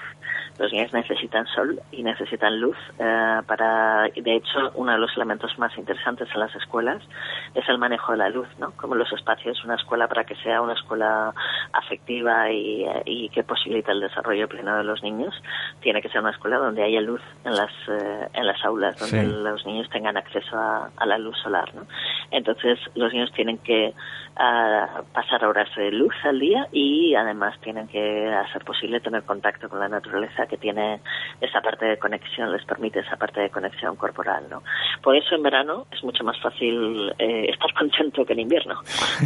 Los 0.58 0.73
niños 0.73 0.93
necesitan 0.93 1.46
sol 1.46 1.81
y 1.93 2.02
necesitan 2.02 2.61
luz 2.61 2.76
eh, 2.99 3.40
para, 3.46 4.08
de 4.14 4.35
hecho, 4.35 4.73
uno 4.75 4.93
de 4.93 4.99
los 4.99 5.14
elementos 5.17 5.58
más 5.58 5.76
interesantes 5.76 6.29
en 6.32 6.40
las 6.40 6.55
escuelas 6.55 7.02
es 7.55 7.69
el 7.69 7.79
manejo 7.79 8.12
de 8.12 8.19
la 8.19 8.29
luz, 8.31 8.49
¿no? 8.58 8.73
Como 8.73 8.94
los 8.94 9.12
espacios, 9.12 9.62
una 9.64 9.75
escuela 9.75 10.08
para 10.08 10.25
que 10.25 10.35
sea 10.37 10.62
una 10.62 10.75
escuela 10.75 11.35
afectiva 11.73 12.50
y, 12.50 12.87
y 13.05 13.29
que 13.31 13.43
posibilite 13.43 13.93
el 13.93 14.00
desarrollo 14.00 14.49
pleno 14.49 14.77
de 14.77 14.84
los 14.84 15.03
niños 15.03 15.34
tiene 15.81 16.03
que 16.03 16.08
ser 16.08 16.20
una 16.20 16.31
escuela 16.31 16.58
donde 16.58 16.82
haya 16.82 17.01
luz 17.01 17.20
en 17.44 17.55
las, 17.55 17.72
eh, 17.89 18.29
en 18.34 18.46
las 18.46 18.65
aulas, 18.65 18.98
donde 18.98 19.24
los 19.24 19.65
niños 19.67 19.89
tengan 19.91 20.17
acceso 20.17 20.56
a, 20.56 21.06
la 21.06 21.19
luz 21.19 21.36
solar. 21.43 21.74
¿no? 21.74 21.86
Entonces, 22.31 22.79
los 22.94 23.13
niños 23.13 23.32
tienen 23.32 23.58
que 23.58 23.94
uh, 24.36 25.03
pasar 25.13 25.44
horas 25.44 25.69
de 25.77 25.91
luz 25.91 26.15
al 26.24 26.39
día 26.39 26.67
y 26.72 26.78
además 27.15 27.58
tienen 27.61 27.89
que 27.89 28.29
hacer 28.29 28.65
posible 28.65 29.01
tener 29.01 29.23
contacto 29.23 29.69
con 29.69 29.81
la 29.81 29.89
naturaleza 29.89 30.47
que 30.47 30.56
tiene 30.56 31.01
esa 31.41 31.61
parte 31.61 31.87
de 31.87 31.99
conexión, 31.99 32.53
les 32.53 32.65
permite 32.65 33.01
esa 33.01 33.17
parte 33.17 33.41
de 33.41 33.51
conexión 33.51 33.97
corporal. 33.97 34.44
¿no? 34.51 34.63
Por 35.03 35.17
eso 35.17 35.35
en 35.35 35.43
verano 35.43 35.87
es 35.91 36.03
mucho 36.05 36.25
más 36.25 36.39
fácil 36.41 37.13
eh, 37.19 37.47
estar 37.51 37.73
contento 37.79 38.25
que 38.25 38.32
en 38.32 38.41
invierno, 38.41 38.81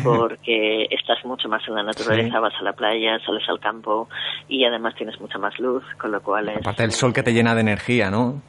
porque 0.05 0.87
estás 0.91 1.25
mucho 1.25 1.49
más 1.49 1.67
en 1.69 1.75
la 1.75 1.83
naturaleza, 1.83 2.41
vas 2.41 2.55
a 2.59 2.63
la 2.63 2.73
playa, 2.73 3.19
sales 3.25 3.49
al 3.49 3.61
campo 3.61 4.09
y 4.49 4.65
además 4.65 4.95
tienes 4.95 5.21
mucha 5.21 5.39
más 5.39 5.59
luz 5.59 5.85
con 5.99 6.13
lo 6.13 6.23
cual 6.23 6.49
es... 6.49 6.59
Aparte 6.59 6.83
del 6.83 6.93
sol 6.93 7.13
que 7.13 7.23
te 7.23 7.33
llena 7.33 7.55
de 7.55 7.61
energía, 7.61 8.11
¿no? 8.11 8.43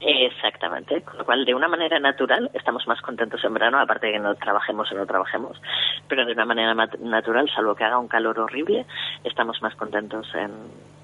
Exactamente, 0.44 1.02
con 1.04 1.20
lo 1.20 1.26
cual 1.26 1.46
de 1.46 1.56
una 1.56 1.70
manera 1.70 1.98
natural 2.02 2.52
estamos 2.54 2.86
más 2.86 3.00
contentos 3.00 3.42
en 3.46 3.54
verano, 3.54 3.80
aparte 3.80 4.08
de 4.08 4.14
que 4.14 4.20
no 4.20 4.36
trabajemos 4.36 4.92
o 4.92 4.96
no 4.96 5.06
trabajemos, 5.06 5.58
pero 6.10 6.26
de 6.26 6.34
una 6.34 6.44
manera 6.44 6.74
natural, 6.74 7.50
salvo 7.56 7.76
que 7.76 7.86
haga 7.86 7.98
un 7.98 8.10
calor 8.10 8.38
horrible, 8.38 8.86
estamos 9.24 9.62
más 9.62 9.74
contentos 9.76 10.28
en, 10.36 10.52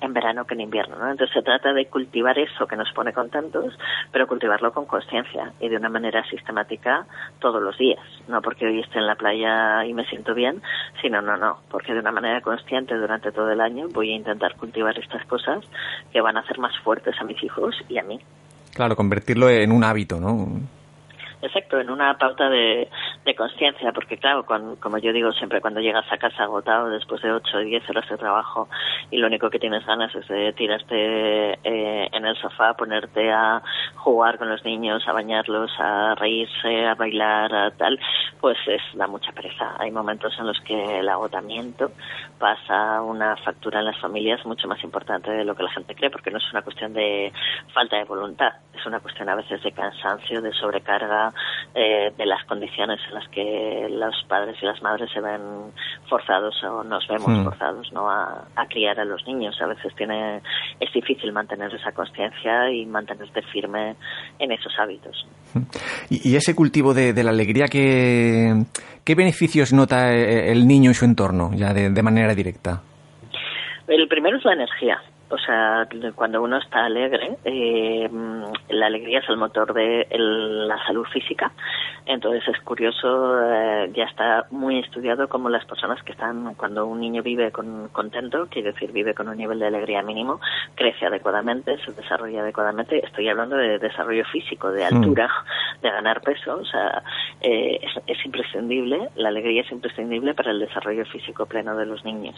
en 0.01 0.13
verano 0.13 0.43
que 0.43 0.55
en 0.55 0.59
invierno, 0.59 0.97
¿no? 0.97 1.09
Entonces 1.09 1.33
se 1.33 1.41
trata 1.41 1.71
de 1.71 1.85
cultivar 1.85 2.37
eso 2.37 2.67
que 2.67 2.75
nos 2.75 2.91
pone 2.91 3.13
contentos, 3.13 3.79
pero 4.11 4.27
cultivarlo 4.27 4.73
con 4.73 4.85
conciencia 4.85 5.53
y 5.61 5.69
de 5.69 5.77
una 5.77 5.87
manera 5.87 6.21
sistemática 6.25 7.05
todos 7.39 7.61
los 7.61 7.77
días, 7.77 8.03
no 8.27 8.41
porque 8.41 8.65
hoy 8.65 8.81
esté 8.81 8.99
en 8.99 9.07
la 9.07 9.15
playa 9.15 9.85
y 9.85 9.93
me 9.93 10.03
siento 10.03 10.33
bien, 10.33 10.61
sino 11.01 11.21
no, 11.21 11.37
no, 11.37 11.59
porque 11.71 11.93
de 11.93 12.01
una 12.01 12.11
manera 12.11 12.41
consciente 12.41 12.93
durante 12.93 13.31
todo 13.31 13.49
el 13.49 13.61
año 13.61 13.87
voy 13.93 14.11
a 14.11 14.17
intentar 14.17 14.57
cultivar 14.57 14.99
estas 14.99 15.25
cosas 15.27 15.63
que 16.11 16.19
van 16.19 16.35
a 16.35 16.41
hacer 16.41 16.59
más 16.59 16.77
fuertes 16.79 17.15
a 17.21 17.23
mis 17.23 17.41
hijos 17.41 17.73
y 17.87 17.99
a 17.99 18.03
mí. 18.03 18.19
Claro, 18.79 18.95
convertirlo 18.95 19.49
en 19.49 19.73
un 19.73 19.83
hábito, 19.83 20.21
¿no? 20.21 20.47
Exacto, 21.41 21.81
en 21.81 21.89
una 21.89 22.17
pauta 22.17 22.47
de, 22.47 22.87
de 23.29 23.35
conciencia, 23.35 23.91
porque 23.91 24.17
claro, 24.17 24.43
como 24.43 24.97
yo 24.97 25.13
digo 25.13 25.31
siempre, 25.33 25.61
cuando 25.61 25.81
llegas 25.81 26.11
a 26.11 26.17
casa 26.17 26.43
agotado 26.43 26.89
después 26.89 27.21
de 27.21 27.31
8 27.31 27.57
o 27.57 27.59
10 27.59 27.89
horas 27.91 28.09
de 28.09 28.17
trabajo 28.17 28.67
y 29.11 29.17
lo 29.17 29.27
único 29.27 29.51
que 29.51 29.59
tienes 29.59 29.85
ganas 29.85 30.13
es 30.15 30.27
de 30.27 30.51
tirarte 30.53 31.53
eh, 31.63 32.09
en 32.11 32.25
el 32.25 32.35
sofá, 32.37 32.73
ponerte 32.73 33.31
a 33.31 33.61
jugar 33.95 34.39
con 34.39 34.49
los 34.49 34.65
niños, 34.65 35.07
a 35.07 35.13
bañarlos, 35.13 35.71
a 35.77 36.15
reírse, 36.15 36.87
a 36.87 36.95
bailar, 36.95 37.53
a 37.53 37.71
tal, 37.71 37.99
pues 38.41 38.57
es 38.65 38.81
da 38.95 39.05
mucha 39.05 39.31
pereza. 39.31 39.75
Hay 39.77 39.91
momentos 39.91 40.33
en 40.39 40.47
los 40.47 40.59
que 40.61 40.99
el 40.99 41.07
agotamiento 41.07 41.91
pasa 42.39 43.01
una 43.03 43.35
factura 43.37 43.79
en 43.79 43.85
las 43.85 43.99
familias 43.99 44.43
mucho 44.45 44.67
más 44.67 44.83
importante 44.83 45.29
de 45.29 45.43
lo 45.43 45.55
que 45.55 45.63
la 45.63 45.71
gente 45.71 45.93
cree, 45.93 46.09
porque 46.09 46.31
no 46.31 46.39
es 46.39 46.51
una 46.51 46.63
cuestión 46.63 46.93
de 46.93 47.31
falta 47.73 47.97
de 47.97 48.05
voluntad, 48.05 48.53
es 48.73 48.83
una 48.87 48.99
cuestión 48.99 49.29
a 49.29 49.35
veces 49.35 49.61
de 49.61 49.71
cansancio, 49.71 50.41
de 50.41 50.53
sobrecarga, 50.53 51.31
eh, 51.75 52.11
de 52.17 52.25
las 52.25 52.43
condiciones 52.45 52.99
en 53.07 53.18
las 53.19 53.29
que 53.29 53.87
los 53.89 54.15
padres 54.27 54.55
y 54.61 54.65
las 54.65 54.81
madres 54.81 55.09
se 55.13 55.19
ven 55.19 55.41
forzados 56.09 56.55
o 56.63 56.83
nos 56.83 57.07
vemos 57.07 57.27
hmm. 57.27 57.43
forzados 57.43 57.91
¿no? 57.91 58.09
A, 58.09 58.45
criar 58.69 58.99
a 58.99 59.05
los 59.05 59.25
niños. 59.27 59.59
A 59.61 59.67
veces 59.67 59.93
tiene 59.95 60.41
es 60.79 60.93
difícil 60.93 61.31
mantener 61.31 61.73
esa 61.73 61.91
conciencia 61.91 62.71
y 62.71 62.85
mantenerte 62.85 63.41
firme 63.51 63.95
en 64.39 64.51
esos 64.51 64.73
hábitos. 64.79 65.27
Hmm. 65.53 65.63
Y, 66.09 66.35
ese 66.35 66.55
cultivo 66.55 66.93
de, 66.93 67.23
la 67.23 67.31
alegría, 67.31 67.65
¿qué, 67.69 68.53
¿qué 69.03 69.15
beneficios 69.15 69.73
nota 69.73 70.13
eh, 70.13 70.51
el 70.51 70.67
niño 70.67 70.91
y 70.91 70.93
su 70.93 71.05
entorno 71.05 71.51
ya 71.53 71.73
de, 71.73 71.89
de 71.89 72.03
manera 72.03 72.33
directa? 72.33 72.81
El 73.87 74.07
primero 74.07 74.37
es 74.37 74.45
la 74.45 74.53
energía. 74.53 75.01
O 75.29 75.37
sea, 75.37 75.87
cuando 76.15 76.41
uno 76.41 76.57
está 76.57 76.85
alegre, 76.85 77.37
eh, 77.45 78.09
la 78.69 78.87
alegría 78.87 79.19
es 79.19 79.29
el 79.29 79.37
motor 79.37 79.73
de 79.73 80.07
la 80.17 80.83
salud 80.85 81.05
física. 81.05 81.51
Entonces 82.05 82.47
es 82.47 82.59
curioso, 82.61 83.39
eh, 83.39 83.91
ya 83.93 84.05
está 84.05 84.47
muy 84.49 84.79
estudiado 84.79 85.29
cómo 85.29 85.49
las 85.49 85.65
personas 85.65 86.01
que 86.03 86.13
están, 86.13 86.55
cuando 86.55 86.87
un 86.87 86.99
niño 86.99 87.21
vive 87.21 87.51
con, 87.51 87.89
contento, 87.89 88.47
quiere 88.49 88.71
decir 88.71 88.91
vive 88.91 89.13
con 89.13 89.29
un 89.29 89.37
nivel 89.37 89.59
de 89.59 89.67
alegría 89.67 90.01
mínimo, 90.01 90.39
crece 90.73 91.05
adecuadamente, 91.05 91.77
se 91.85 91.91
desarrolla 91.91 92.41
adecuadamente. 92.41 93.05
Estoy 93.05 93.29
hablando 93.29 93.55
de 93.55 93.77
desarrollo 93.77 94.25
físico, 94.25 94.71
de 94.71 94.85
altura, 94.85 95.27
mm. 95.27 95.81
de 95.81 95.89
ganar 95.91 96.21
peso. 96.21 96.57
O 96.57 96.65
sea, 96.65 97.03
eh, 97.41 97.79
es, 97.83 98.01
es, 98.07 98.25
imprescindible, 98.25 99.09
la 99.15 99.29
alegría 99.29 99.61
es 99.61 99.71
imprescindible 99.71 100.33
para 100.33 100.49
el 100.49 100.59
desarrollo 100.59 101.05
físico 101.05 101.45
pleno 101.45 101.75
de 101.75 101.85
los 101.85 102.03
niños. 102.03 102.35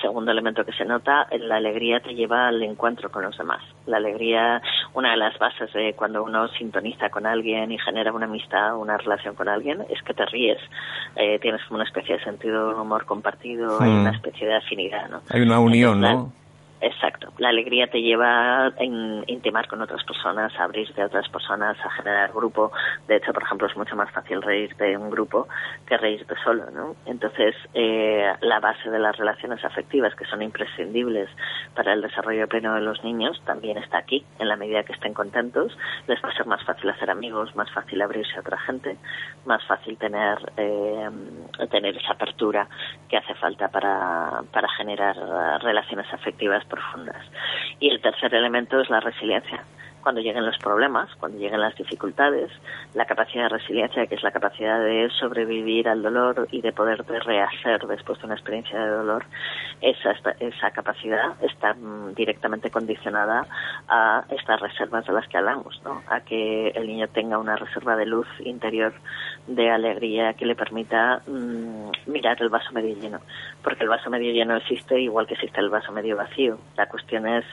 Segundo 0.00 0.30
elemento 0.30 0.64
que 0.64 0.72
se 0.72 0.84
nota, 0.84 1.26
la 1.30 1.56
alegría 1.56 2.00
te 2.00 2.14
lleva 2.14 2.48
al 2.48 2.62
encuentro 2.62 3.10
con 3.10 3.22
los 3.22 3.36
demás. 3.36 3.62
La 3.86 3.98
alegría, 3.98 4.60
una 4.94 5.12
de 5.12 5.16
las 5.16 5.38
bases 5.38 5.72
de 5.72 5.94
cuando 5.94 6.22
uno 6.22 6.48
sintoniza 6.48 7.10
con 7.10 7.26
alguien 7.26 7.70
y 7.72 7.78
genera 7.78 8.12
una 8.12 8.26
amistad, 8.26 8.76
una 8.76 8.96
relación 8.96 9.34
con 9.34 9.48
alguien, 9.48 9.84
es 9.90 10.02
que 10.02 10.14
te 10.14 10.26
ríes. 10.26 10.58
Eh, 11.16 11.38
tienes 11.40 11.62
como 11.64 11.76
una 11.76 11.84
especie 11.84 12.16
de 12.16 12.24
sentido 12.24 12.68
de 12.68 12.74
humor 12.80 13.04
compartido, 13.04 13.80
hay 13.80 13.90
una 13.90 14.10
hmm. 14.10 14.14
especie 14.14 14.46
de 14.46 14.56
afinidad, 14.56 15.08
¿no? 15.08 15.22
Hay 15.30 15.42
una 15.42 15.58
unión, 15.58 16.00
¿no? 16.00 16.32
Exacto. 16.82 17.32
La 17.38 17.50
alegría 17.50 17.86
te 17.86 18.02
lleva 18.02 18.66
a 18.66 18.84
intimar 18.84 19.68
con 19.68 19.80
otras 19.80 20.02
personas, 20.02 20.52
a 20.58 20.64
abrirte 20.64 21.00
a 21.00 21.06
otras 21.06 21.28
personas, 21.28 21.78
a 21.78 21.90
generar 21.90 22.32
grupo. 22.32 22.72
De 23.06 23.16
hecho, 23.16 23.32
por 23.32 23.44
ejemplo, 23.44 23.68
es 23.68 23.76
mucho 23.76 23.94
más 23.94 24.10
fácil 24.10 24.42
reírte 24.42 24.84
de 24.86 24.96
un 24.96 25.08
grupo 25.08 25.46
que 25.86 25.96
reírte 25.96 26.34
solo, 26.42 26.72
¿no? 26.72 26.96
Entonces, 27.06 27.54
eh, 27.74 28.32
la 28.40 28.58
base 28.58 28.90
de 28.90 28.98
las 28.98 29.16
relaciones 29.16 29.64
afectivas, 29.64 30.12
que 30.16 30.24
son 30.24 30.42
imprescindibles 30.42 31.30
para 31.76 31.92
el 31.92 32.02
desarrollo 32.02 32.48
pleno 32.48 32.74
de 32.74 32.80
los 32.80 33.04
niños, 33.04 33.40
también 33.44 33.78
está 33.78 33.98
aquí. 33.98 34.24
En 34.40 34.48
la 34.48 34.56
medida 34.56 34.82
que 34.82 34.92
estén 34.92 35.14
contentos, 35.14 35.78
les 36.08 36.20
va 36.20 36.30
a 36.30 36.34
ser 36.34 36.46
más 36.46 36.64
fácil 36.64 36.90
hacer 36.90 37.10
amigos, 37.10 37.54
más 37.54 37.70
fácil 37.70 38.02
abrirse 38.02 38.36
a 38.36 38.40
otra 38.40 38.58
gente, 38.58 38.96
más 39.46 39.64
fácil 39.66 39.96
tener, 39.98 40.36
eh, 40.56 41.08
tener 41.70 41.96
esa 41.96 42.14
apertura 42.14 42.66
que 43.08 43.18
hace 43.18 43.34
falta 43.36 43.68
para, 43.68 44.42
para 44.52 44.68
generar 44.70 45.16
relaciones 45.62 46.12
afectivas 46.12 46.64
profundas. 46.72 47.24
Y 47.78 47.90
el 47.90 48.00
tercer 48.00 48.34
elemento 48.34 48.80
es 48.80 48.90
la 48.90 49.00
resiliencia 49.00 49.62
cuando 50.02 50.20
lleguen 50.20 50.44
los 50.44 50.58
problemas, 50.58 51.08
cuando 51.18 51.38
lleguen 51.38 51.60
las 51.60 51.74
dificultades, 51.76 52.50
la 52.94 53.06
capacidad 53.06 53.44
de 53.44 53.56
resiliencia, 53.56 54.06
que 54.06 54.16
es 54.16 54.22
la 54.22 54.32
capacidad 54.32 54.80
de 54.80 55.08
sobrevivir 55.18 55.88
al 55.88 56.02
dolor 56.02 56.48
y 56.50 56.60
de 56.60 56.72
poder 56.72 57.04
rehacer 57.06 57.86
después 57.86 58.18
de 58.18 58.26
una 58.26 58.34
experiencia 58.34 58.78
de 58.78 58.90
dolor, 58.90 59.24
esa, 59.80 60.12
esa 60.40 60.70
capacidad 60.72 61.42
está 61.42 61.74
mm, 61.74 62.14
directamente 62.14 62.70
condicionada 62.70 63.46
a 63.88 64.24
estas 64.30 64.60
reservas 64.60 65.06
de 65.06 65.12
las 65.12 65.26
que 65.28 65.38
hablamos, 65.38 65.80
¿no? 65.84 66.02
a 66.08 66.20
que 66.20 66.68
el 66.68 66.86
niño 66.86 67.08
tenga 67.08 67.38
una 67.38 67.56
reserva 67.56 67.96
de 67.96 68.06
luz 68.06 68.26
interior, 68.40 68.92
de 69.46 69.70
alegría, 69.70 70.34
que 70.34 70.46
le 70.46 70.54
permita 70.54 71.22
mm, 71.26 72.10
mirar 72.10 72.40
el 72.40 72.48
vaso 72.48 72.72
medio 72.72 72.94
lleno, 72.94 73.20
porque 73.62 73.82
el 73.82 73.88
vaso 73.88 74.08
medio 74.08 74.32
lleno 74.32 74.56
existe 74.56 75.00
igual 75.00 75.26
que 75.26 75.34
existe 75.34 75.60
el 75.60 75.68
vaso 75.68 75.92
medio 75.92 76.16
vacío. 76.16 76.58
La 76.76 76.86
cuestión 76.86 77.26
es 77.26 77.44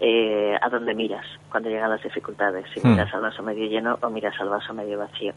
eh, 0.00 0.56
a 0.60 0.68
dónde 0.68 0.94
miras 0.94 1.26
cuando 1.50 1.68
llegan 1.68 1.90
las 1.90 2.02
dificultades, 2.02 2.66
si 2.72 2.80
hmm. 2.80 2.90
miras 2.90 3.12
al 3.12 3.22
vaso 3.22 3.42
medio 3.42 3.66
lleno 3.68 3.98
o 4.00 4.10
miras 4.10 4.38
al 4.40 4.48
vaso 4.48 4.72
medio 4.74 4.98
vacío. 4.98 5.32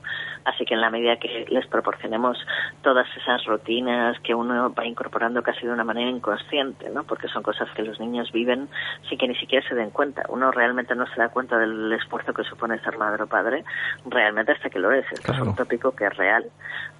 Así 0.45 0.65
que 0.65 0.73
en 0.73 0.81
la 0.81 0.89
medida 0.89 1.17
que 1.17 1.45
les 1.49 1.67
proporcionemos 1.67 2.37
todas 2.81 3.07
esas 3.17 3.43
rutinas 3.45 4.19
que 4.19 4.35
uno 4.35 4.73
va 4.73 4.85
incorporando 4.85 5.41
casi 5.41 5.65
de 5.65 5.73
una 5.73 5.83
manera 5.83 6.09
inconsciente, 6.09 6.89
¿no? 6.89 7.03
porque 7.03 7.27
son 7.27 7.43
cosas 7.43 7.69
que 7.75 7.83
los 7.83 7.99
niños 7.99 8.31
viven 8.31 8.69
sin 9.09 9.17
que 9.17 9.27
ni 9.27 9.35
siquiera 9.35 9.67
se 9.67 9.75
den 9.75 9.89
cuenta. 9.89 10.23
Uno 10.29 10.51
realmente 10.51 10.95
no 10.95 11.05
se 11.07 11.19
da 11.19 11.29
cuenta 11.29 11.57
del 11.57 11.91
esfuerzo 11.93 12.33
que 12.33 12.43
supone 12.43 12.79
ser 12.79 12.97
madre 12.97 13.23
o 13.23 13.27
padre, 13.27 13.63
realmente 14.05 14.51
hasta 14.51 14.69
que 14.69 14.79
lo 14.79 14.91
es. 14.91 15.05
Esto 15.11 15.31
es 15.31 15.39
un 15.39 15.55
tópico 15.55 15.92
que 15.95 16.05
es 16.05 16.17
real, 16.17 16.45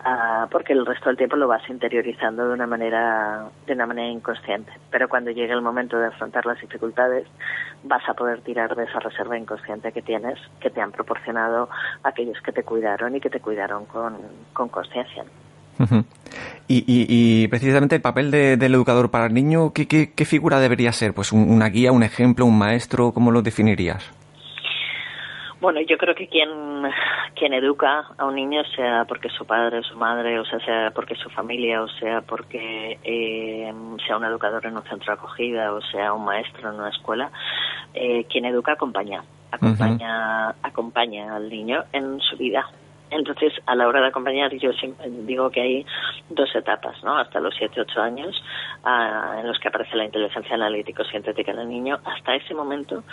uh, 0.05 0.47
porque 0.49 0.73
el 0.73 0.85
resto 0.85 1.09
del 1.09 1.17
tiempo 1.17 1.35
lo 1.35 1.47
vas 1.47 1.67
interiorizando 1.69 2.47
de 2.47 2.53
una 2.53 2.67
manera 2.67 3.49
de 3.65 3.73
una 3.73 3.85
manera 3.85 4.07
inconsciente. 4.07 4.71
Pero 4.91 5.09
cuando 5.09 5.31
llegue 5.31 5.53
el 5.53 5.61
momento 5.61 5.97
de 5.97 6.07
afrontar 6.07 6.45
las 6.45 6.59
dificultades, 6.61 7.27
vas 7.83 8.07
a 8.07 8.13
poder 8.13 8.41
tirar 8.41 8.75
de 8.75 8.83
esa 8.85 8.99
reserva 8.99 9.37
inconsciente 9.37 9.91
que 9.91 10.01
tienes, 10.01 10.39
que 10.59 10.69
te 10.69 10.81
han 10.81 10.91
proporcionado 10.91 11.69
aquellos 12.03 12.39
que 12.41 12.51
te 12.51 12.63
cuidaron 12.63 13.15
y 13.15 13.19
que 13.19 13.29
te 13.29 13.39
cuidaron 13.39 13.85
con, 13.85 14.17
con 14.53 14.69
conciencia. 14.69 15.23
y, 16.67 16.83
y, 16.87 17.47
precisamente 17.47 17.95
el 17.95 18.01
papel 18.01 18.29
del 18.29 18.75
educador 18.75 19.09
para 19.09 19.25
el 19.25 19.33
niño, 19.33 19.73
¿qué, 19.73 19.87
qué, 19.87 20.25
figura 20.25 20.59
debería 20.59 20.91
ser? 20.91 21.13
Pues 21.13 21.31
una 21.31 21.67
guía, 21.69 21.91
un 21.91 22.03
ejemplo, 22.03 22.45
un 22.45 22.57
maestro, 22.57 23.11
¿cómo 23.11 23.31
lo 23.31 23.41
definirías? 23.41 24.11
Bueno, 25.63 25.79
yo 25.79 25.97
creo 25.97 26.13
que 26.13 26.27
quien, 26.27 26.49
quien 27.35 27.53
educa 27.53 28.09
a 28.17 28.25
un 28.25 28.35
niño, 28.35 28.65
sea 28.75 29.05
porque 29.07 29.29
su 29.29 29.45
padre 29.45 29.77
o 29.77 29.83
su 29.83 29.95
madre, 29.95 30.37
o 30.37 30.43
sea, 30.43 30.59
sea 30.59 30.91
porque 30.93 31.15
su 31.15 31.29
familia, 31.29 31.81
o 31.81 31.87
sea 31.87 32.19
porque 32.19 32.99
eh, 33.01 33.73
sea 34.05 34.17
un 34.17 34.25
educador 34.25 34.65
en 34.65 34.75
un 34.75 34.83
centro 34.83 35.13
de 35.15 35.21
acogida, 35.21 35.73
o 35.73 35.79
sea 35.79 36.11
un 36.11 36.25
maestro 36.25 36.69
en 36.69 36.75
una 36.75 36.89
escuela, 36.89 37.31
eh, 37.93 38.25
quien 38.25 38.43
educa 38.43 38.73
acompaña, 38.73 39.23
acompaña, 39.51 40.49
acompaña 40.61 41.33
al 41.33 41.47
niño 41.47 41.85
en 41.93 42.19
su 42.19 42.35
vida. 42.35 42.69
Entonces, 43.09 43.53
a 43.65 43.73
la 43.73 43.87
hora 43.87 44.01
de 44.01 44.07
acompañar, 44.07 44.53
yo 44.55 44.71
digo 45.21 45.49
que 45.49 45.61
hay 45.61 45.85
dos 46.29 46.53
etapas, 46.55 47.01
¿no? 47.05 47.17
Hasta 47.17 47.39
los 47.39 47.55
7, 47.55 47.79
8 47.79 48.01
años, 48.01 48.43
ah, 48.83 49.37
en 49.39 49.47
los 49.47 49.59
que 49.59 49.69
aparece 49.69 49.95
la 49.95 50.03
inteligencia 50.03 50.55
analítico-sintética 50.55 51.51
en 51.51 51.59
el 51.59 51.69
niño. 51.69 51.99
Hasta 52.03 52.35
ese 52.35 52.53
momento, 52.53 53.03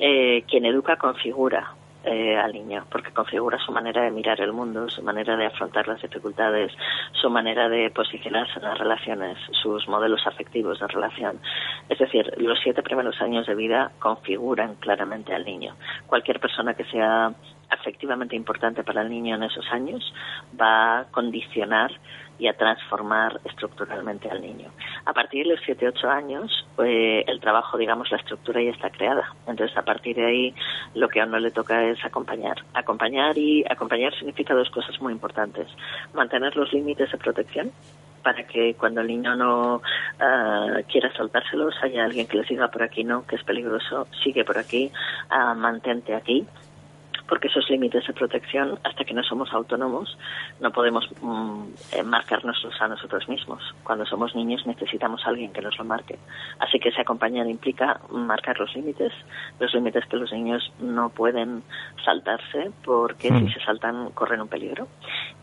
eh, 0.00 0.42
quien 0.48 0.64
educa 0.64 0.96
configura 0.96 1.76
eh, 2.04 2.36
al 2.36 2.52
niño, 2.52 2.84
porque 2.90 3.12
configura 3.12 3.58
su 3.58 3.72
manera 3.72 4.02
de 4.02 4.10
mirar 4.10 4.40
el 4.40 4.52
mundo, 4.52 4.88
su 4.90 5.02
manera 5.02 5.36
de 5.36 5.46
afrontar 5.46 5.86
las 5.86 6.02
dificultades, 6.02 6.72
su 7.20 7.30
manera 7.30 7.68
de 7.68 7.90
posicionarse 7.90 8.58
en 8.58 8.64
las 8.64 8.78
relaciones, 8.78 9.38
sus 9.62 9.86
modelos 9.88 10.26
afectivos 10.26 10.80
de 10.80 10.88
relación. 10.88 11.38
Es 11.88 11.98
decir, 11.98 12.32
los 12.38 12.58
siete 12.62 12.82
primeros 12.82 13.20
años 13.20 13.46
de 13.46 13.54
vida 13.54 13.92
configuran 13.98 14.74
claramente 14.76 15.34
al 15.34 15.44
niño. 15.44 15.76
Cualquier 16.06 16.40
persona 16.40 16.74
que 16.74 16.84
sea 16.84 17.32
afectivamente 17.72 18.36
importante 18.36 18.84
para 18.84 19.02
el 19.02 19.10
niño 19.10 19.36
en 19.36 19.44
esos 19.44 19.66
años 19.72 20.12
va 20.60 21.00
a 21.00 21.04
condicionar 21.04 21.90
y 22.38 22.48
a 22.48 22.54
transformar 22.54 23.40
estructuralmente 23.44 24.28
al 24.28 24.40
niño. 24.40 24.70
A 25.04 25.12
partir 25.12 25.46
de 25.46 25.54
los 25.54 25.60
7-8 25.64 26.08
años, 26.08 26.66
eh, 26.84 27.24
el 27.26 27.40
trabajo, 27.40 27.78
digamos, 27.78 28.10
la 28.10 28.16
estructura 28.16 28.60
ya 28.60 28.70
está 28.70 28.90
creada. 28.90 29.34
Entonces, 29.46 29.76
a 29.76 29.82
partir 29.82 30.16
de 30.16 30.26
ahí, 30.26 30.54
lo 30.94 31.08
que 31.08 31.20
a 31.20 31.24
uno 31.24 31.38
le 31.38 31.50
toca 31.50 31.84
es 31.84 32.04
acompañar. 32.04 32.64
Acompañar 32.74 33.38
y 33.38 33.64
acompañar 33.70 34.12
significa 34.14 34.54
dos 34.54 34.70
cosas 34.70 35.00
muy 35.00 35.12
importantes. 35.12 35.68
Mantener 36.14 36.56
los 36.56 36.72
límites 36.72 37.12
de 37.12 37.18
protección, 37.18 37.70
para 38.24 38.44
que 38.44 38.74
cuando 38.74 39.00
el 39.00 39.08
niño 39.08 39.36
no 39.36 39.82
ah, 40.20 40.78
quiera 40.90 41.12
soltárselos 41.14 41.74
haya 41.82 42.04
alguien 42.04 42.26
que 42.26 42.38
le 42.38 42.44
siga 42.44 42.68
por 42.68 42.82
aquí, 42.82 43.04
no, 43.04 43.26
que 43.26 43.36
es 43.36 43.44
peligroso, 43.44 44.06
sigue 44.22 44.44
por 44.44 44.58
aquí, 44.58 44.90
uh, 45.30 45.56
mantente 45.56 46.14
aquí 46.14 46.46
porque 47.32 47.48
esos 47.48 47.70
límites 47.70 48.06
de 48.06 48.12
protección, 48.12 48.78
hasta 48.84 49.06
que 49.06 49.14
no 49.14 49.22
somos 49.22 49.50
autónomos, 49.54 50.18
no 50.60 50.70
podemos 50.70 51.08
mm, 51.22 51.62
eh, 51.92 52.02
marcarnos 52.02 52.62
a 52.78 52.88
nosotros 52.88 53.26
mismos. 53.26 53.74
Cuando 53.84 54.04
somos 54.04 54.36
niños 54.36 54.66
necesitamos 54.66 55.24
a 55.24 55.30
alguien 55.30 55.50
que 55.50 55.62
nos 55.62 55.78
lo 55.78 55.84
marque. 55.84 56.18
Así 56.58 56.78
que 56.78 56.90
ese 56.90 57.00
acompañar 57.00 57.46
implica 57.46 58.02
marcar 58.10 58.60
los 58.60 58.74
límites, 58.74 59.14
los 59.58 59.72
límites 59.72 60.04
que 60.10 60.18
los 60.18 60.30
niños 60.30 60.70
no 60.78 61.08
pueden 61.08 61.62
saltarse 62.04 62.70
porque 62.84 63.28
si 63.28 63.44
mm. 63.44 63.52
se 63.54 63.60
saltan 63.60 64.10
corren 64.10 64.42
un 64.42 64.48
peligro. 64.48 64.88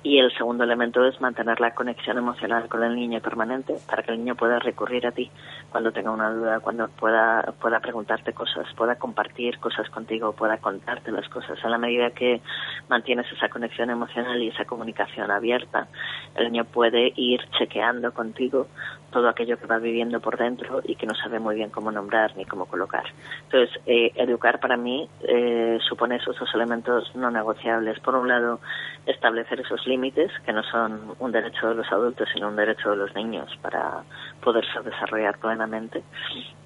Y 0.04 0.20
el 0.20 0.32
segundo 0.38 0.66
elemento 0.66 1.04
es 1.04 1.20
mantener 1.20 1.60
la 1.60 1.74
conexión 1.74 2.20
emocional 2.20 2.70
con 2.70 2.84
el 2.84 2.96
niño 2.96 3.20
permanente 3.20 3.78
para 3.90 4.04
que 4.04 4.12
el 4.12 4.20
niño 4.20 4.36
pueda 4.36 4.60
recurrir 4.60 5.08
a 5.08 5.12
ti 5.12 5.32
cuando 5.72 5.92
tenga 5.92 6.12
una 6.12 6.30
duda, 6.30 6.60
cuando 6.60 6.88
pueda, 6.88 7.42
pueda 7.60 7.80
preguntarte 7.80 8.32
cosas, 8.32 8.68
pueda 8.78 8.96
compartir 8.96 9.58
cosas 9.58 9.90
contigo, 9.90 10.34
pueda 10.34 10.58
contarte 10.58 11.12
las 11.12 11.28
cosas. 11.30 11.58
En 11.64 11.72
la 11.72 11.79
medida 11.80 12.12
que 12.12 12.42
mantienes 12.88 13.32
esa 13.32 13.50
conexión 13.50 13.90
emocional 13.90 14.42
y 14.42 14.50
esa 14.50 14.66
comunicación 14.66 15.32
abierta, 15.32 15.88
el 16.36 16.52
niño 16.52 16.66
puede 16.66 17.14
ir 17.16 17.42
chequeando 17.58 18.14
contigo 18.14 18.68
todo 19.12 19.28
aquello 19.28 19.58
que 19.58 19.66
va 19.66 19.80
viviendo 19.80 20.20
por 20.20 20.38
dentro 20.38 20.82
y 20.84 20.96
que 20.96 21.06
no 21.06 21.16
sabe 21.16 21.40
muy 21.40 21.56
bien 21.56 21.70
cómo 21.70 21.92
nombrar 21.92 22.36
ni 22.38 22.46
cómo 22.46 22.66
colocar. 22.66 23.04
Entonces, 23.44 23.80
eh, 23.86 24.12
educar 24.16 24.60
para 24.60 24.78
mí 24.78 25.10
eh, 25.24 25.80
supone 25.88 26.18
esos 26.18 26.38
dos 26.38 26.50
elementos 26.54 27.16
no 27.16 27.32
negociables. 27.32 28.00
Por 28.00 28.16
un 28.16 28.28
lado, 28.28 28.60
establecer 29.06 29.60
esos 29.62 29.86
límites, 29.88 30.32
que 30.46 30.54
no 30.54 30.64
son 30.64 31.16
un 31.20 31.32
derecho 31.32 31.70
de 31.70 31.76
los 31.76 31.92
adultos, 31.92 32.30
sino 32.34 32.50
un 32.50 32.56
derecho 32.56 32.92
de 32.92 32.98
los 32.98 33.16
niños 33.16 33.50
para 33.62 34.04
poderse 34.42 34.80
desarrollar 34.84 35.40
plenamente. 35.40 36.04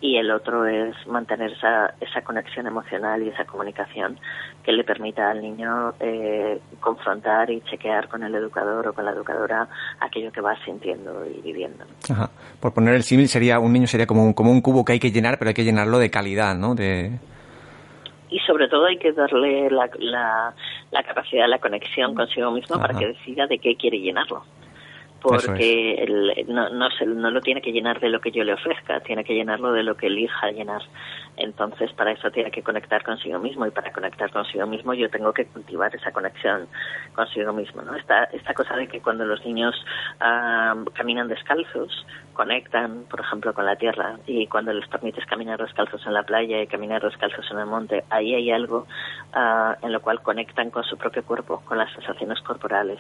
Y 0.02 0.18
el 0.18 0.32
otro 0.32 0.66
es 0.66 0.96
mantener 1.08 1.54
esa, 1.54 1.94
esa 2.02 2.22
conexión 2.22 2.68
emocional 2.68 3.24
y 3.24 3.30
esa 3.30 3.46
comunicación 3.46 4.20
que 4.64 4.72
le 4.72 4.84
permita 4.84 5.30
al 5.30 5.42
niño 5.42 5.94
eh, 6.00 6.60
confrontar 6.80 7.50
y 7.52 7.62
chequear 7.62 8.08
con 8.08 8.24
el 8.24 8.34
educador 8.34 8.88
o 8.88 8.94
con 8.94 9.06
la 9.06 9.12
educadora 9.12 9.68
aquello 10.00 10.32
que 10.32 10.42
va 10.42 10.56
sintiendo 10.64 11.26
y 11.26 11.42
viviendo. 11.42 11.84
Por 12.60 12.74
poner 12.74 12.96
el 12.96 13.04
símil, 13.04 13.28
sería 13.28 13.60
un 13.60 13.74
niño 13.74 13.88
sería 13.88 14.08
como 14.08 14.24
un, 14.24 14.34
como 14.34 14.52
un 14.52 14.62
cubo 14.62 14.86
que 14.86 14.94
hay 14.94 15.00
que 15.00 15.12
llenar, 15.12 15.38
pero 15.38 15.50
hay 15.50 15.54
que 15.54 15.66
llenarlo 15.66 16.00
de 16.00 16.10
calidad, 16.10 16.56
¿no? 16.56 16.76
De... 16.76 17.12
Y 18.30 18.40
sobre 18.40 18.68
todo 18.68 18.86
hay 18.86 18.98
que 18.98 19.12
darle 19.12 19.70
la, 19.70 19.90
la, 20.00 20.54
la 20.92 21.04
capacidad, 21.04 21.48
la 21.48 21.60
conexión 21.60 22.16
consigo 22.16 22.52
mismo 22.52 22.80
para 22.80 22.98
que 22.98 23.08
decida 23.08 23.46
de 23.48 23.60
qué 23.60 23.76
quiere 23.76 24.00
llenarlo 24.00 24.44
porque 25.24 26.06
no, 26.48 26.70
no, 26.70 26.90
se, 26.92 27.06
no 27.06 27.32
lo 27.32 27.42
tiene 27.42 27.62
que 27.62 27.72
llenar 27.72 28.00
de 28.02 28.10
lo 28.10 28.20
que 28.20 28.32
yo 28.32 28.44
le 28.44 28.54
ofrezca, 28.54 29.00
tiene 29.00 29.24
que 29.24 29.34
llenarlo 29.34 29.72
de 29.72 29.84
lo 29.84 29.96
que 29.96 30.08
elija 30.08 30.52
llenar. 30.52 30.82
Entonces, 31.38 31.92
para 31.94 32.12
eso 32.12 32.30
tiene 32.30 32.52
que 32.52 32.62
conectar 32.62 33.04
consigo 33.04 33.40
mismo 33.40 33.66
y 33.66 33.72
para 33.72 33.92
conectar 33.92 34.30
consigo 34.32 34.68
mismo 34.68 34.94
yo 34.94 35.10
tengo 35.10 35.34
que 35.34 35.46
cultivar 35.46 35.96
esa 35.96 36.12
conexión 36.12 36.68
consigo 37.16 37.54
mismo. 37.54 37.82
¿no? 37.82 37.96
Esta, 37.96 38.26
esta 38.26 38.54
cosa 38.54 38.76
de 38.76 38.88
que 38.88 39.02
cuando 39.02 39.26
los 39.26 39.44
niños 39.46 39.74
caminan 40.94 41.28
descalzos, 41.28 42.06
conectan, 42.34 43.06
por 43.10 43.22
ejemplo, 43.22 43.54
con 43.54 43.66
la 43.66 43.76
tierra 43.76 44.18
y 44.28 44.48
cuando 44.48 44.74
les 44.74 44.88
permites 44.88 45.26
caminar 45.26 45.60
descalzos 45.60 46.06
en 46.06 46.14
la 46.14 46.24
playa 46.24 46.62
y 46.62 46.68
caminar 46.68 47.02
descalzos 47.02 47.50
en 47.52 47.60
el 47.60 47.66
monte, 47.66 48.04
ahí 48.10 48.34
hay 48.34 48.52
algo 48.52 48.86
ah, 49.34 49.78
en 49.82 49.92
lo 49.92 50.02
cual 50.02 50.22
conectan 50.22 50.70
con 50.70 50.84
su 50.84 50.98
propio 50.98 51.24
cuerpo, 51.24 51.62
con 51.66 51.78
las 51.78 51.92
sensaciones 51.94 52.42
corporales. 52.42 53.00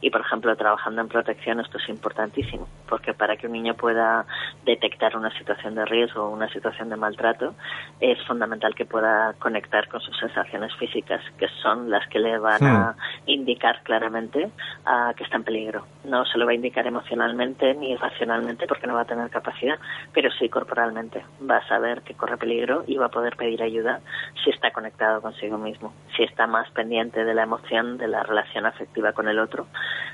Y, 0.00 0.10
por 0.10 0.20
ejemplo, 0.20 0.54
trabajando 0.56 1.00
en 1.00 1.08
protección, 1.08 1.60
esto 1.64 1.78
es 1.78 1.88
importantísimo, 1.88 2.68
porque 2.88 3.12
para 3.14 3.36
que 3.36 3.46
un 3.46 3.52
niño 3.52 3.74
pueda 3.74 4.26
detectar 4.64 5.16
una 5.16 5.36
situación 5.36 5.74
de 5.74 5.84
riesgo 5.84 6.24
o 6.24 6.30
una 6.30 6.48
situación 6.48 6.88
de 6.88 6.96
maltrato, 6.96 7.54
es 8.00 8.18
fundamental 8.26 8.74
que 8.74 8.84
pueda 8.84 9.34
conectar 9.38 9.88
con 9.88 10.00
sus 10.00 10.16
sensaciones 10.18 10.74
físicas, 10.76 11.20
que 11.38 11.48
son 11.62 11.90
las 11.90 12.06
que 12.08 12.18
le 12.18 12.38
van 12.38 12.64
a 12.64 12.92
hmm. 12.92 13.30
indicar 13.30 13.82
claramente 13.82 14.50
a 14.84 15.12
que 15.16 15.24
está 15.24 15.36
en 15.36 15.44
peligro. 15.44 15.84
No 16.04 16.24
se 16.24 16.38
lo 16.38 16.46
va 16.46 16.52
a 16.52 16.54
indicar 16.54 16.86
emocionalmente 16.86 17.74
ni 17.74 17.96
racionalmente 17.96 18.66
porque 18.66 18.86
no 18.86 18.94
va 18.94 19.02
a 19.02 19.06
tener 19.06 19.30
capacidad, 19.30 19.78
pero 20.12 20.30
sí 20.30 20.48
corporalmente. 20.48 21.24
Va 21.48 21.58
a 21.58 21.68
saber 21.68 22.02
que 22.02 22.14
corre 22.14 22.36
peligro 22.36 22.84
y 22.86 22.96
va 22.96 23.06
a 23.06 23.10
poder 23.10 23.36
pedir 23.36 23.62
ayuda 23.62 24.00
si 24.42 24.50
está 24.50 24.70
conectado 24.70 25.20
consigo 25.20 25.58
mismo, 25.58 25.92
si 26.16 26.22
está 26.22 26.46
más 26.46 26.70
pendiente 26.70 27.24
de 27.24 27.34
la 27.34 27.44
emoción, 27.44 27.98
de 27.98 28.08
la 28.08 28.22
relación 28.22 28.66
afectiva 28.66 29.12
con 29.12 29.28
el 29.28 29.38
otro. 29.38 29.66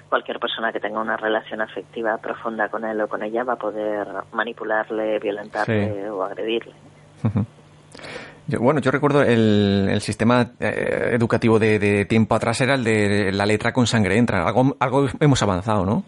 Cualquier 0.09 0.39
persona 0.39 0.73
que 0.73 0.81
tenga 0.81 1.01
una 1.01 1.17
relación 1.17 1.61
afectiva 1.61 2.19
profunda 2.19 2.69
con 2.69 2.85
él 2.85 3.01
o 3.01 3.09
con 3.09 3.23
ella 3.23 3.45
va 3.45 3.55
a 3.55 3.59
poder 3.59 4.07
manipularle, 4.33 5.19
violentarle 5.19 6.11
o 6.11 6.23
agredirle 6.23 6.75
bueno, 8.59 8.81
yo 8.81 8.91
recuerdo 8.91 9.23
el, 9.23 10.01
sistema 10.01 10.51
eh, 10.61 11.11
educativo 11.13 11.59
de, 11.59 12.05
tiempo 12.07 12.35
atrás 12.35 12.61
era 12.61 12.75
el 12.75 12.85
de 12.85 13.33
la 13.33 13.47
letra 13.47 13.73
con 13.73 13.87
sangre 13.87 14.17
entra. 14.17 14.47
Algo, 14.47 14.77
algo 14.81 15.09
hemos 15.21 15.43
avanzado, 15.43 15.85
¿no? 15.85 16.05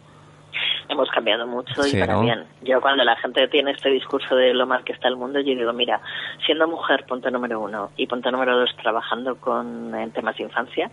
Hemos 0.89 1.09
cambiado 1.11 1.47
mucho 1.47 1.87
y 1.87 1.99
para 1.99 2.21
bien. 2.21 2.45
Yo 2.63 2.81
cuando 2.81 3.03
la 3.03 3.17
gente 3.17 3.49
tiene 3.49 3.71
este 3.71 3.89
discurso 3.89 4.37
de 4.37 4.53
lo 4.53 4.67
mal 4.67 4.85
que 4.85 4.93
está 4.93 5.09
el 5.09 5.17
mundo, 5.17 5.41
yo 5.41 5.55
digo, 5.55 5.73
mira, 5.73 6.01
siendo 6.45 6.69
mujer, 6.69 7.05
punto 7.09 7.31
número 7.31 7.61
uno, 7.61 7.91
y 7.97 8.07
punto 8.07 8.31
número 8.31 8.59
dos, 8.59 8.71
trabajando 8.77 9.37
con 9.37 9.95
en 9.95 10.11
temas 10.11 10.37
de 10.37 10.45
infancia, 10.45 10.91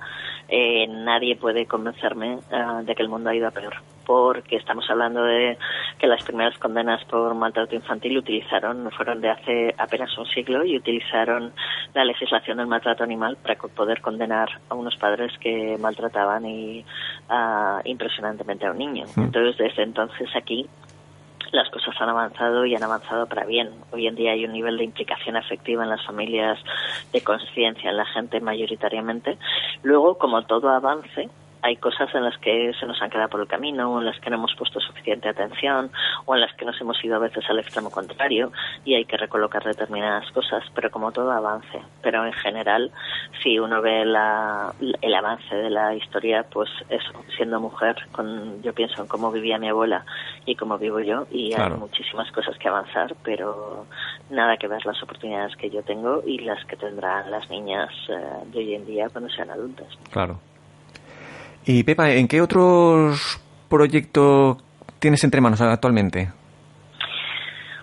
eh, 0.48 0.88
nadie 0.88 1.36
puede 1.36 1.66
convencerme 1.66 2.40
eh, 2.52 2.84
de 2.84 2.96
que 2.96 3.04
el 3.04 3.10
mundo 3.10 3.30
ha 3.30 3.36
ido 3.36 3.48
a 3.48 3.52
peor 3.52 3.76
porque 4.10 4.56
estamos 4.56 4.90
hablando 4.90 5.22
de 5.22 5.56
que 6.00 6.08
las 6.08 6.24
primeras 6.24 6.58
condenas 6.58 7.06
por 7.06 7.36
maltrato 7.36 7.76
infantil 7.76 8.18
utilizaron, 8.18 8.90
fueron 8.90 9.22
de 9.22 9.30
hace 9.30 9.76
apenas 9.78 10.18
un 10.18 10.26
siglo 10.26 10.66
y 10.66 10.78
utilizaron 10.78 11.54
la 11.94 12.04
legislación 12.06 12.58
del 12.58 12.66
maltrato 12.66 13.04
animal 13.04 13.38
para 13.38 13.54
poder 13.54 14.02
condenar 14.02 14.50
a 14.68 14.74
unos 14.74 14.96
padres 14.96 15.32
que 15.38 15.78
maltrataban 15.80 16.44
y 16.44 16.84
uh, 17.30 17.82
impresionantemente 17.84 18.66
a 18.66 18.72
un 18.72 18.80
niño. 18.80 19.06
Entonces, 19.16 19.56
desde 19.60 19.84
entonces 19.84 20.28
aquí 20.36 20.68
las 21.52 21.70
cosas 21.70 21.94
han 22.02 22.10
avanzado 22.10 22.66
y 22.66 22.74
han 22.74 22.82
avanzado 22.82 23.28
para 23.28 23.46
bien. 23.46 23.70
Hoy 23.92 24.08
en 24.08 24.16
día 24.16 24.32
hay 24.32 24.44
un 24.44 24.54
nivel 24.54 24.80
de 24.80 24.86
implicación 24.86 25.36
afectiva 25.36 25.84
en 25.84 25.90
las 25.92 26.04
familias, 26.04 26.58
de 27.14 27.22
conciencia 27.22 27.92
en 27.92 27.98
la 27.98 28.06
gente 28.06 28.40
mayoritariamente. 28.40 29.38
Luego, 29.84 30.18
como 30.18 30.42
todo 30.48 30.70
avance, 30.70 31.30
hay 31.62 31.76
cosas 31.78 32.14
en 32.14 32.24
las 32.24 32.38
que 32.38 32.74
se 32.80 32.86
nos 32.86 33.02
han 33.02 33.10
quedado 33.10 33.30
por 33.30 33.42
el 33.42 33.48
camino, 33.48 33.92
o 33.92 34.00
en 34.00 34.06
las 34.06 34.20
que 34.20 34.30
no 34.30 34.38
hemos 34.38 34.56
puesto 34.56 34.80
suficiente 34.80 35.30
atención, 35.30 35.92
o 36.26 36.36
en 36.36 36.42
las 36.42 36.54
que 36.56 36.66
nos 36.66 36.80
hemos 36.82 37.04
ido 37.04 37.16
a 37.16 37.20
veces 37.20 37.44
al 37.50 37.60
extremo 37.60 37.92
contrario, 37.92 38.52
y 38.86 38.96
hay 38.96 39.06
que 39.06 39.18
recolocar 39.18 39.64
determinadas 39.64 40.32
cosas, 40.32 40.64
pero 40.74 40.92
como 40.92 41.12
todo 41.12 41.32
avance. 41.32 41.82
Pero 42.02 42.26
en 42.26 42.34
general, 42.34 42.92
si 43.44 43.60
uno 43.60 43.82
ve 43.82 44.06
la, 44.06 44.74
el 45.02 45.16
avance 45.16 45.56
de 45.56 45.70
la 45.70 45.96
historia, 45.96 46.46
pues 46.50 46.70
eso, 46.90 47.12
siendo 47.36 47.60
mujer, 47.60 47.96
con, 48.12 48.62
yo 48.62 48.74
pienso 48.74 49.02
en 49.02 49.08
cómo 49.08 49.32
vivía 49.32 49.58
mi 49.58 49.70
abuela 49.70 50.06
y 50.46 50.56
cómo 50.56 50.78
vivo 50.78 51.00
yo, 51.00 51.28
y 51.32 51.54
hay 51.54 51.70
muchísimas 51.72 52.32
cosas 52.32 52.58
que 52.58 52.68
avanzar, 52.68 53.16
pero 53.24 53.86
nada 54.30 54.58
que 54.58 54.68
ver 54.68 54.86
las 54.86 55.02
oportunidades 55.04 55.56
que 55.56 55.70
yo 55.70 55.84
tengo 55.84 56.24
y 56.26 56.40
las 56.40 56.64
que 56.66 56.76
tendrán 56.76 57.30
las 57.32 57.50
niñas 57.50 57.90
eh, 58.10 58.14
de 58.48 58.60
hoy 58.60 58.76
en 58.76 58.86
día 58.86 59.10
cuando 59.10 59.30
sean 59.30 59.50
adultas. 59.50 59.88
Claro. 60.12 60.40
Y 61.66 61.84
Pepa, 61.84 62.12
¿en 62.12 62.28
qué 62.28 62.42
otros 62.42 63.40
proyectos 63.70 64.58
tienes 65.00 65.24
entre 65.24 65.42
manos 65.42 65.62
actualmente? 65.62 66.30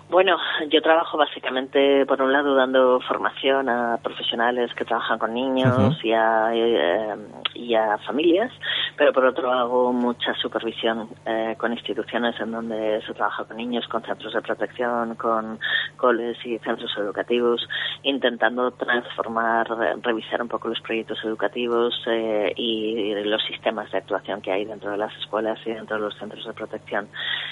Bueno, 0.09 0.39
yo 0.71 0.81
trabajo 0.83 1.19
básicamente, 1.19 2.07
por 2.07 2.23
un 2.23 2.33
lado, 2.33 2.55
dando 2.55 3.01
formación 3.01 3.69
a 3.69 3.99
profesionales 4.01 4.73
que 4.75 4.85
trabajan 4.85 5.19
con 5.19 5.35
niños 5.35 5.99
y, 6.05 6.13
a, 6.13 6.55
eh, 6.55 7.17
y, 7.55 7.75
a, 7.75 7.99
familias, 7.99 8.53
pero 8.97 9.13
por 9.13 9.25
otro 9.25 9.51
hago 9.53 9.93
mucha 9.93 10.33
supervisión 10.35 11.09
eh, 11.27 11.57
con 11.59 11.73
instituciones 11.73 12.39
en 12.39 12.53
donde 12.53 13.03
se 13.05 13.15
trabaja 13.15 13.47
con 13.47 13.57
niños, 13.57 13.89
con 13.89 14.03
centros 14.05 14.33
de 14.33 14.43
protección, 14.43 15.17
con 15.17 15.59
coles 15.97 16.39
y 16.45 16.57
centros 16.61 16.97
educativos, 16.97 17.69
intentando 18.05 18.71
transformar, 18.71 19.67
revisar 20.03 20.41
un 20.41 20.49
poco 20.49 20.69
los 20.69 20.81
proyectos 20.83 21.19
educativos 21.25 22.01
eh, 22.07 22.53
y 22.57 23.13
los 23.25 23.43
sistemas 23.45 23.91
de 23.91 23.99
actuación 23.99 24.41
que 24.41 24.53
hay 24.53 24.67
dentro 24.67 24.93
de 24.93 24.99
las 24.99 25.13
escuelas 25.17 25.59
y 25.67 25.73
dentro 25.73 25.97
de 25.97 26.03
los 26.03 26.17
centros 26.17 26.47
de 26.47 26.53
protección. 26.53 27.09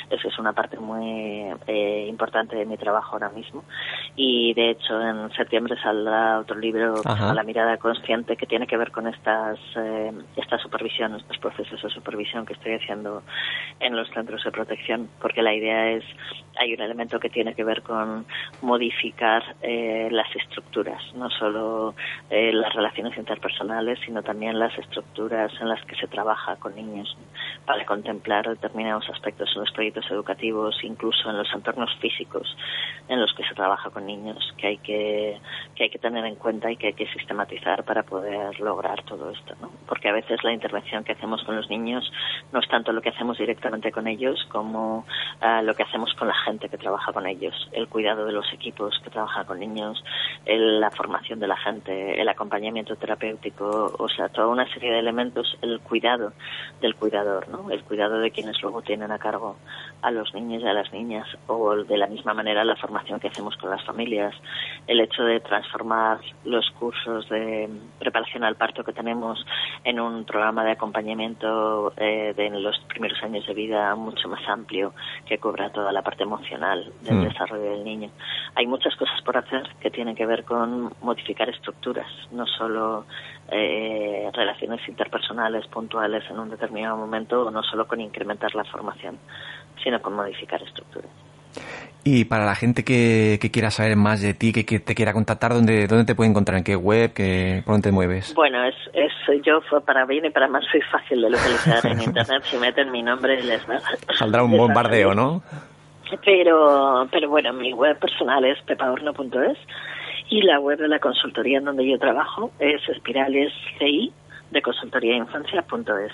Eso 0.09 0.29
es 0.29 0.39
una 0.39 0.53
parte 0.53 0.79
muy 0.79 1.51
importante 2.09 2.44
de 2.49 2.67
mi 2.67 2.77
trabajo 2.77 3.15
ahora 3.15 3.31
mismo. 3.31 3.65
Y 4.17 4.55
de 4.55 4.71
hecho, 4.71 5.01
en 5.01 5.31
septiembre 5.33 5.77
saldrá 5.83 6.39
otro 6.39 6.59
libro, 6.59 6.95
a 7.05 7.35
La 7.35 7.43
mirada 7.43 7.77
consciente, 7.79 8.37
que 8.37 8.47
tiene 8.47 8.67
que 8.67 8.77
ver 8.77 8.91
con 8.91 9.07
estas, 9.07 9.59
eh, 9.77 10.13
esta 10.37 10.59
supervisión, 10.59 11.15
estos 11.15 11.39
procesos 11.39 11.83
de 11.83 11.91
supervisión 11.91 12.47
que 12.47 12.55
estoy 12.55 12.75
haciendo 12.75 13.23
en 13.81 13.97
los 13.97 14.09
centros 14.11 14.43
de 14.45 14.51
protección, 14.51 15.09
porque 15.21 15.43
la 15.43 15.55
idea 15.55 15.91
es, 15.91 16.05
hay 16.57 16.75
un 16.75 16.81
elemento 16.81 17.19
que 17.19 17.29
tiene 17.29 17.55
que 17.55 17.65
ver 17.65 17.83
con 17.83 18.27
modificar 18.63 19.43
eh, 19.63 20.09
las 20.11 20.35
estructuras, 20.37 21.03
no 21.15 21.29
solo 21.31 21.95
eh, 22.31 22.53
las 22.53 22.73
relaciones 22.75 23.17
interpersonales, 23.17 23.99
sino 24.05 24.23
también 24.23 24.59
las 24.59 24.77
estructuras 24.79 25.53
en 25.61 25.69
las 25.69 25.85
que 25.85 25.97
se 25.97 26.07
trabaja 26.07 26.57
con 26.57 26.75
niños, 26.75 27.17
para 27.67 27.85
contemplar 27.85 28.49
determinados 28.49 29.09
aspectos 29.11 29.51
en 29.55 29.61
los 29.61 29.73
proyectos 29.73 30.11
educativos, 30.11 30.77
incluso 30.83 31.31
en 31.31 31.39
los 31.39 31.53
entornos 31.53 31.95
físicos 32.01 32.34
en 33.09 33.21
los 33.21 33.33
que 33.35 33.45
se 33.45 33.55
trabaja 33.55 33.91
con 33.91 34.07
niños 34.07 34.55
que 34.57 34.69
hay 34.69 34.79
que, 34.79 35.39
que 35.75 35.85
hay 35.85 35.91
que 35.91 35.99
tener 35.99 36.25
en 36.25 36.37
cuenta 36.37 36.71
y 36.71 36.77
que 36.77 36.89
hay 36.89 36.93
que 36.95 37.07
sistematizar 37.09 37.85
para 37.85 38.03
poder 38.03 38.59
lograr 38.61 39.03
todo 39.03 39.31
esto, 39.31 39.55
¿no? 39.61 39.71
Porque 39.87 40.09
a 40.09 40.13
veces 40.13 40.43
la 40.43 40.53
intervención 40.53 41.05
que 41.05 41.13
hacemos 41.13 41.43
con 41.45 41.57
los 41.57 41.69
niños 41.69 42.11
no 42.53 42.61
es 42.61 42.69
tanto 42.69 42.93
lo 42.93 43.03
que 43.03 43.11
hacemos 43.11 43.37
directamente 43.37 43.93
con 43.93 44.07
ellos 44.07 44.47
como 44.51 45.05
uh, 45.43 45.63
lo 45.63 45.75
que 45.75 45.83
hacemos 45.83 46.15
con 46.15 46.29
la 46.29 46.35
gente 46.35 46.69
que 46.69 46.79
trabaja 46.79 47.13
con 47.13 47.27
ellos, 47.27 47.55
el 47.73 47.89
cuidado 47.89 48.25
de 48.25 48.33
los 48.33 48.51
equipos 48.53 48.99
que 49.05 49.11
trabajan 49.11 49.45
con 49.45 49.61
niños, 49.61 50.03
el, 50.47 50.81
la 50.81 50.91
formación 50.91 51.41
de 51.41 51.49
la 51.49 51.57
gente, 51.57 52.21
el 52.21 52.29
acompañamiento 52.29 52.97
terapéutico, 52.97 53.95
o 53.99 54.09
sea, 54.09 54.31
toda 54.31 54.47
una 54.47 54.67
serie 54.73 54.93
de 54.93 55.01
elementos, 55.01 55.59
el 55.61 55.81
cuidado 55.81 56.33
del 56.81 56.95
cuidador, 56.95 57.49
¿no? 57.49 57.71
El 57.71 57.83
cuidado 57.85 58.19
de 58.19 58.31
quienes 58.31 58.63
luego 58.63 58.81
tienen 58.81 59.13
a 59.13 59.19
cargo 59.19 59.57
a 60.01 60.11
los 60.11 60.33
niños 60.35 60.63
y 60.63 60.67
a 60.67 60.73
las 60.73 60.91
niñas 60.93 61.27
o 61.47 61.75
de 61.77 61.99
la 61.99 62.07
misma 62.07 62.24
manera 62.33 62.65
la 62.65 62.77
formación 62.77 63.21
que 63.21 63.29
hacemos 63.29 63.57
con 63.57 63.71
las 63.71 63.85
familias 63.85 63.95
familias, 63.95 64.35
el 64.89 65.01
hecho 65.01 65.23
de 65.23 65.41
transformar 65.41 66.19
los 66.45 66.69
cursos 66.73 67.29
de 67.29 67.69
preparación 67.99 68.43
al 68.43 68.57
parto 68.57 68.83
que 68.83 68.93
tenemos 68.93 69.45
en 69.85 70.01
un 70.01 70.25
programa 70.25 70.65
de 70.65 70.73
acompañamiento 70.73 71.93
eh, 71.97 72.35
de 72.37 72.51
los 72.51 72.79
primeros 72.89 73.23
años 73.23 73.47
de 73.47 73.55
vida 73.55 73.95
mucho 73.95 74.29
más 74.29 74.41
amplio 74.49 74.93
que 75.27 75.39
cubra 75.39 75.71
toda 75.71 75.93
la 75.93 76.03
parte 76.03 76.25
emocional 76.25 76.93
del 77.03 77.17
mm. 77.17 77.25
desarrollo 77.25 77.71
del 77.71 77.85
niño. 77.85 78.11
Hay 78.57 78.67
muchas 78.67 78.97
cosas 78.97 79.21
por 79.23 79.37
hacer 79.37 79.63
que 79.81 79.91
tienen 79.91 80.17
que 80.17 80.27
ver 80.27 80.45
con 80.45 80.93
modificar 81.01 81.49
estructuras, 81.49 82.09
no 82.33 82.47
solo 82.47 83.07
eh, 83.51 84.29
relaciones 84.33 84.87
interpersonales 84.89 85.67
puntuales 85.69 86.25
en 86.29 86.39
un 86.41 86.51
determinado 86.51 86.97
momento, 86.97 87.47
o 87.47 87.51
no 87.51 87.63
solo 87.63 87.87
con 87.87 88.01
incrementar 88.01 88.55
la 88.55 88.65
formación, 88.65 89.19
sino 89.83 90.03
con 90.03 90.15
modificar 90.15 90.61
estructuras. 90.63 91.11
Y 92.07 92.27
para 92.27 92.45
la 92.45 92.55
gente 92.55 92.85
que, 92.85 93.39
quiera 93.51 93.71
saber 93.71 93.97
más 93.97 94.21
de 94.21 94.35
ti, 94.35 94.53
que, 94.53 94.79
te 94.79 94.95
quiera 94.95 95.15
contactar, 95.15 95.55
¿dónde, 95.55 95.87
¿dónde 95.87 96.05
te 96.05 96.15
puede 96.15 96.29
encontrar? 96.29 96.59
¿En 96.59 96.65
qué 96.65 96.77
web? 96.77 97.15
Qué, 97.15 97.63
¿Por 97.65 97.75
dónde 97.75 97.89
te 97.89 97.93
mueves? 97.93 98.35
Bueno, 98.35 98.63
es, 98.65 98.75
es 98.93 99.13
yo 99.43 99.61
para 99.81 100.05
bien 100.05 100.27
y 100.27 100.31
para 100.31 100.47
más 100.49 100.65
soy 100.71 100.83
fácil 100.83 101.23
de 101.23 101.31
localizar 101.31 101.87
en 101.87 102.03
Internet. 102.03 102.43
Si 102.45 102.59
meten 102.59 102.91
mi 102.91 103.03
nombre 103.03 103.43
les 103.43 103.69
va 103.69 103.79
Saldrá 104.19 104.43
un 104.43 104.51
bombardeo, 104.57 105.15
¿no? 105.15 105.43
Pero, 106.25 107.09
pero 107.11 107.31
bueno, 107.31 107.55
mi 107.55 107.73
web 107.73 107.99
personal 107.99 108.45
es 108.45 108.61
pepaorno.es 108.63 109.59
y 110.29 110.43
la 110.43 110.61
web 110.61 110.79
de 110.79 110.89
la 110.89 110.99
consultoría 110.99 111.59
en 111.59 111.65
donde 111.65 111.89
yo 111.89 111.99
trabajo 111.99 112.53
es 112.59 112.87
espiralesci 112.89 114.13
de 114.51 114.63
consultoriainfancia.es 114.63 116.13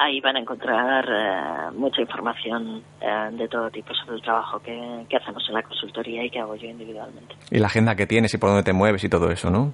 ahí 0.00 0.20
van 0.20 0.36
a 0.36 0.40
encontrar 0.40 1.04
eh, 1.08 1.76
mucha 1.76 2.00
información 2.00 2.82
eh, 3.00 3.28
de 3.32 3.48
todo 3.48 3.70
tipo 3.70 3.94
sobre 3.94 4.16
el 4.16 4.22
trabajo 4.22 4.58
que, 4.60 4.72
hacemos 5.14 5.46
en 5.48 5.54
la 5.54 5.62
consultoría 5.62 6.24
y 6.24 6.30
que 6.30 6.40
hago 6.40 6.56
yo 6.56 6.68
individualmente. 6.68 7.34
Y 7.50 7.58
la 7.58 7.66
agenda 7.66 7.94
que 7.94 8.06
tienes 8.06 8.32
y 8.32 8.38
por 8.38 8.48
dónde 8.48 8.64
te 8.64 8.72
mueves 8.72 9.04
y 9.04 9.08
todo 9.08 9.30
eso, 9.30 9.50
¿no? 9.50 9.72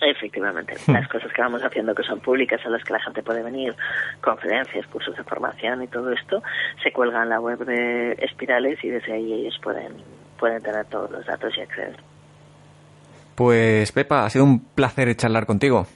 Efectivamente, 0.00 0.74
las 0.92 1.06
cosas 1.08 1.30
que 1.32 1.42
vamos 1.42 1.62
haciendo 1.62 1.94
que 1.94 2.02
son 2.02 2.20
públicas, 2.20 2.60
a 2.64 2.70
las 2.70 2.82
que 2.84 2.94
la 2.94 3.00
gente 3.00 3.22
puede 3.22 3.42
venir, 3.42 3.74
conferencias, 4.22 4.86
cursos 4.86 5.14
de 5.14 5.24
formación 5.24 5.82
y 5.82 5.88
todo 5.88 6.10
esto, 6.10 6.42
se 6.82 6.90
cuelgan 6.92 7.24
en 7.24 7.28
la 7.30 7.40
web 7.40 7.58
de 7.64 8.12
Espirales 8.12 8.82
y 8.82 8.88
desde 8.88 9.12
ahí 9.12 9.32
ellos 9.32 9.58
pueden, 9.62 9.92
pueden 10.38 10.62
tener 10.62 10.86
todos 10.86 11.10
los 11.10 11.26
datos 11.26 11.52
y 11.56 11.60
acceder. 11.60 11.96
Pues 13.34 13.92
Pepa, 13.92 14.24
ha 14.24 14.30
sido 14.30 14.46
un 14.46 14.64
placer 14.74 15.14
charlar 15.16 15.44
contigo. 15.44 15.86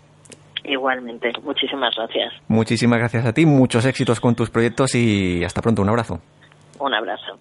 Igualmente, 0.71 1.33
muchísimas 1.43 1.97
gracias. 1.97 2.33
Muchísimas 2.47 3.01
gracias 3.01 3.27
a 3.27 3.33
ti, 3.33 3.45
muchos 3.45 3.85
éxitos 3.85 4.21
con 4.21 4.37
tus 4.37 4.51
proyectos 4.51 4.95
y 4.95 5.43
hasta 5.43 5.61
pronto, 5.61 5.83
un 5.83 5.89
abrazo. 5.89 6.21
Un 6.79 6.95
abrazo. 6.95 7.41